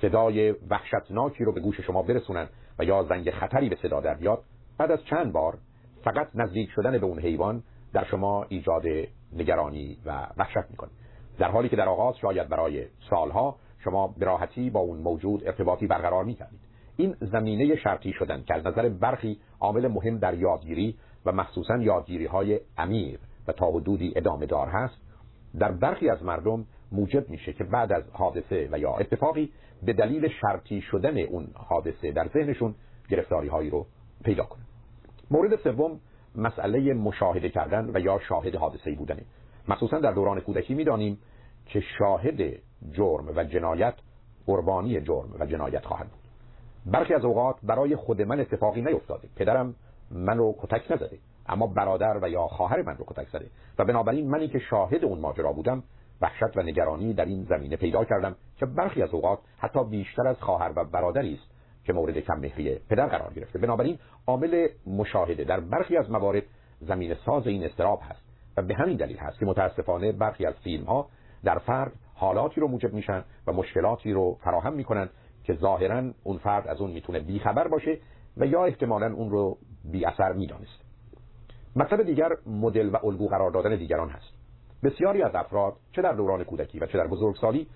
[0.00, 2.48] صدای وحشتناکی رو به گوش شما برسونن
[2.78, 4.42] و یا زنگ خطری به صدا در بیاد
[4.78, 5.58] بعد از چند بار
[6.04, 7.62] فقط نزدیک شدن به اون حیوان
[7.92, 8.82] در شما ایجاد
[9.32, 10.90] نگرانی و وحشت می‌کنه.
[11.38, 16.24] در حالی که در آغاز شاید برای سالها شما براحتی با اون موجود ارتباطی برقرار
[16.24, 16.60] می‌کردید.
[16.96, 22.26] این زمینه شرطی شدن که از نظر برخی عامل مهم در یادگیری و مخصوصا یادگیری
[22.26, 23.18] های امیر
[23.48, 24.94] و تا حدودی ادامه دار هست
[25.58, 29.52] در برخی از مردم موجب میشه که بعد از حادثه و یا اتفاقی
[29.82, 32.74] به دلیل شرطی شدن اون حادثه در ذهنشون
[33.08, 33.86] گرفتاری هایی رو
[34.24, 34.62] پیدا کنه.
[35.30, 36.00] مورد سوم
[36.36, 39.22] مسئله مشاهده کردن و یا شاهد حادثه بودنه.
[39.68, 41.18] مخصوصا در دوران کودکی می‌دانیم
[41.66, 42.40] که شاهد
[42.92, 43.94] جرم و جنایت
[44.46, 46.20] قربانی جرم و جنایت خواهد بود.
[46.86, 49.28] برخی از اوقات برای خود من اتفاقی نیفتاده.
[49.36, 49.74] پدرم
[50.10, 53.46] من رو کتک نزده اما برادر و یا خواهر من رو کتک زده.
[53.78, 55.82] و بنابراین منی که شاهد اون ماجرا بودم
[56.20, 60.36] وحشت و نگرانی در این زمینه پیدا کردم که برخی از اوقات حتی بیشتر از
[60.36, 63.58] خواهر و برادری است که مورد کم مهری پدر قرار گرفته.
[63.58, 66.42] بنابراین عامل مشاهده در برخی از موارد
[66.80, 68.22] زمین ساز این استراب هست
[68.56, 71.08] و به همین دلیل هست که متاسفانه برخی از فیلم ها
[71.44, 75.08] در فرد حالاتی رو موجب میشن و مشکلاتی رو فراهم می‌کنن
[75.44, 77.98] که ظاهرا اون فرد از اون می‌تونه بیخبر باشه
[78.36, 80.84] و یا احتمالا اون رو بی اثر می‌دانست
[81.76, 84.37] مطلب دیگر مدل و الگو قرار دادن دیگران هست.
[84.82, 87.66] بسیاری از افراد چه در دوران کودکی و چه در بزرگسالی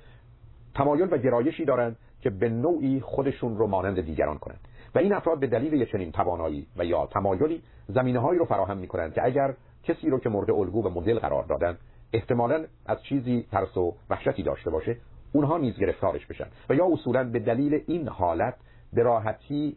[0.75, 4.61] تمایل و گرایشی دارند که به نوعی خودشون رو مانند دیگران کنند.
[4.95, 8.87] و این افراد به دلیل چنین توانایی و یا تمایلی زمینه هایی رو فراهم می
[8.87, 11.79] کنند که اگر کسی رو که مورد الگو و مدل قرار دادن
[12.13, 14.97] احتمالا از چیزی ترس و وحشتی داشته باشه
[15.33, 16.47] اونها نیز گرفتارش بشن.
[16.69, 18.55] و یا اصولا به دلیل این حالت
[18.93, 19.77] به راحتی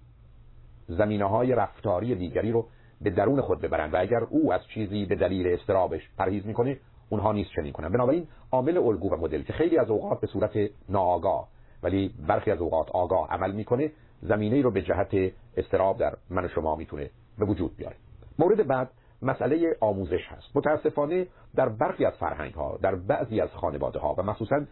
[0.87, 2.67] زمینه های رفتاری دیگری رو
[3.01, 6.77] به درون خود ببرند و اگر او از چیزی به دلیل استرابش پرهیز می‌کنه
[7.09, 10.51] اونها نیست چنین کنن بنابراین عامل الگو و مدل که خیلی از اوقات به صورت
[10.89, 11.47] ناآگاه
[11.83, 13.91] ولی برخی از اوقات آگاه عمل می‌کنه
[14.21, 17.95] زمینه رو به جهت استراب در من و شما می‌تونه به وجود بیاره.
[18.39, 18.89] مورد بعد
[19.21, 20.55] مسئله آموزش هست.
[20.55, 24.65] متاسفانه در برخی از فرهنگ ها در بعضی از خانواده ها و مخصوصا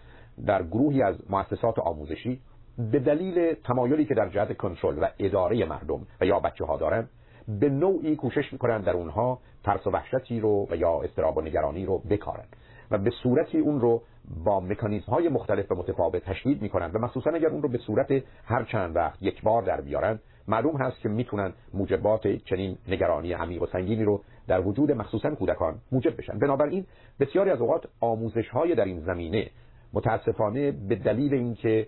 [0.45, 2.41] در گروهی از مؤسسات آموزشی
[2.77, 7.09] به دلیل تمایلی که در جهت کنترل و اداره مردم و یا بچه ها دارن
[7.47, 11.85] به نوعی کوشش می‌کنن در اونها ترس و وحشتی رو و یا استراب و نگرانی
[11.85, 12.45] رو بکارن
[12.91, 14.01] و به صورتی اون رو
[14.43, 18.23] با مکانیزم های مختلف و متفاوت تشدید می‌کنن و مخصوصا اگر اون رو به صورت
[18.45, 23.61] هر چند وقت یک بار در بیارن معلوم هست که می‌تونن موجبات چنین نگرانی عمیق
[23.61, 26.39] و سنگینی رو در وجود مخصوصا کودکان موجب بشن.
[26.39, 26.85] بنابراین
[27.19, 29.49] بسیاری از اوقات آموزش های در این زمینه
[29.93, 31.87] متاسفانه به دلیل اینکه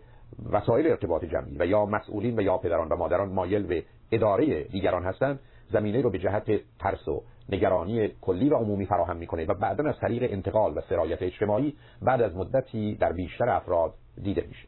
[0.52, 5.04] وسایل ارتباط جمعی و یا مسئولین و یا پدران و مادران مایل به اداره دیگران
[5.04, 5.40] هستند
[5.72, 9.96] زمینه رو به جهت ترس و نگرانی کلی و عمومی فراهم می‌کنه و بعدا از
[10.02, 13.94] طریق انتقال و سرایت اجتماعی بعد از مدتی در بیشتر افراد
[14.24, 14.68] دیده میشه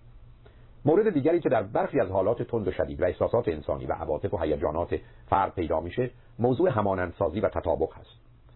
[0.85, 4.33] مورد دیگری که در برخی از حالات تند و شدید و احساسات انسانی و عواطف
[4.33, 4.95] و هیجانات
[5.29, 8.09] فرد پیدا میشه موضوع همانندسازی و تطابق هست.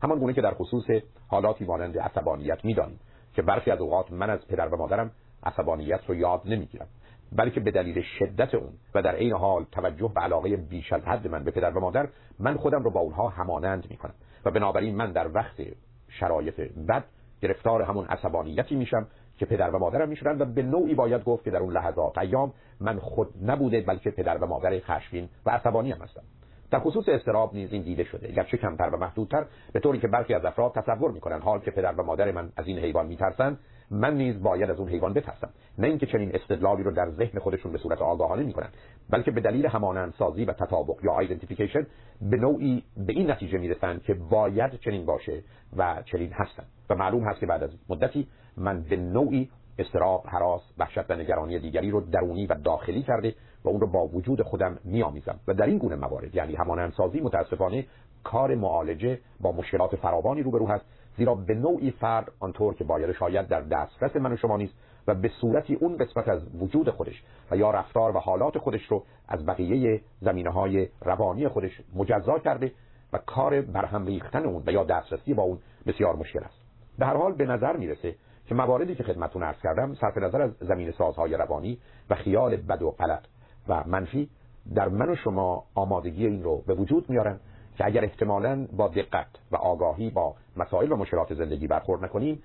[0.04, 0.86] همان گونه که در خصوص
[1.28, 3.00] حالاتی مانند عصبانیت می‌دانیم
[3.34, 5.12] که برخی از اوقات من از پدر و مادرم
[5.44, 6.88] عصبانیت رو یاد نمی‌گیرم.
[7.32, 11.28] بلکه به دلیل شدت اون و در این حال توجه به علاقه بیش از حد
[11.28, 12.08] من به پدر و مادر
[12.40, 14.14] من خودم رو با اونها همانند می‌کنم
[14.46, 15.62] و بنابراین من در وقت
[16.08, 17.04] شرایط بد
[17.42, 19.08] گرفتار همون عصبانیتی میشم
[19.38, 22.54] که پدر و مادرم میشورن و به نوعی باید گفت که در اون لحظات ایام
[22.80, 26.24] من خود نبوده بلکه پدر و مادر خشمگین و عصبانی هم هستم.
[26.72, 28.32] در خصوص استراب نیز این دیده شده.
[28.32, 31.94] گرچه کمتر و محدودتر به طوری که برخی از افراد تصور می‌کنن حال که پدر
[31.94, 33.58] و مادر من از این حیوان میترسن
[33.92, 35.50] من نیز باید از اون حیوان بترسم.
[35.78, 38.70] نه اینکه چنین استدلالی رو در ذهن خودشون به صورت آگاهانه می‌کنن
[39.10, 41.88] بلکه به دلیل همانندسازی و تطابق یا آیدنتیفیکیشن
[42.22, 45.44] به نوعی به این نتیجه می‌رسن که باید چنین باشه
[45.78, 49.50] و چنین هستن و معلوم هست که بعد از مدتی من به نوعی
[49.80, 54.08] استراب، حراس، وحشت و نگرانی دیگری رو درونی و داخلی کرده و اون رو با
[54.08, 55.40] وجود خودم میآمیزم.
[55.48, 57.86] و در این گونه موارد یعنی همانندسازی متاسفانه
[58.24, 60.86] کار معالجه با مشکلات فراوانی روبرو هست
[61.18, 64.74] زیرا به نوعی فرد آنطور که باید شاید در دسترس من و شما نیست
[65.08, 69.04] و به صورتی اون قسمت از وجود خودش و یا رفتار و حالات خودش رو
[69.28, 72.72] از بقیه زمینه های روانی خودش مجزا کرده
[73.14, 76.62] و کار برهم ریختن اون و یا دسترسی با اون بسیار مشکل است.
[77.00, 80.52] به هر حال به نظر می‌رسه که مواردی که خدمتتون عرض کردم صرف نظر از
[80.60, 83.24] زمین سازهای روانی و خیال بد و غلط.
[83.68, 84.30] و منفی
[84.76, 87.40] در من و شما آمادگی این رو به وجود میارن
[87.78, 92.44] که اگر احتمالا با دقت و آگاهی با مسائل و مشکلات زندگی برخورد نکنیم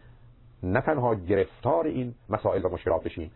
[0.63, 3.31] نه تنها گرفتار این مسائل و مشکلات بشیم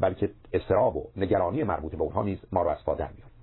[0.00, 3.08] بلکه استراب و نگرانی مربوط به اونها نیز ما رو از پا در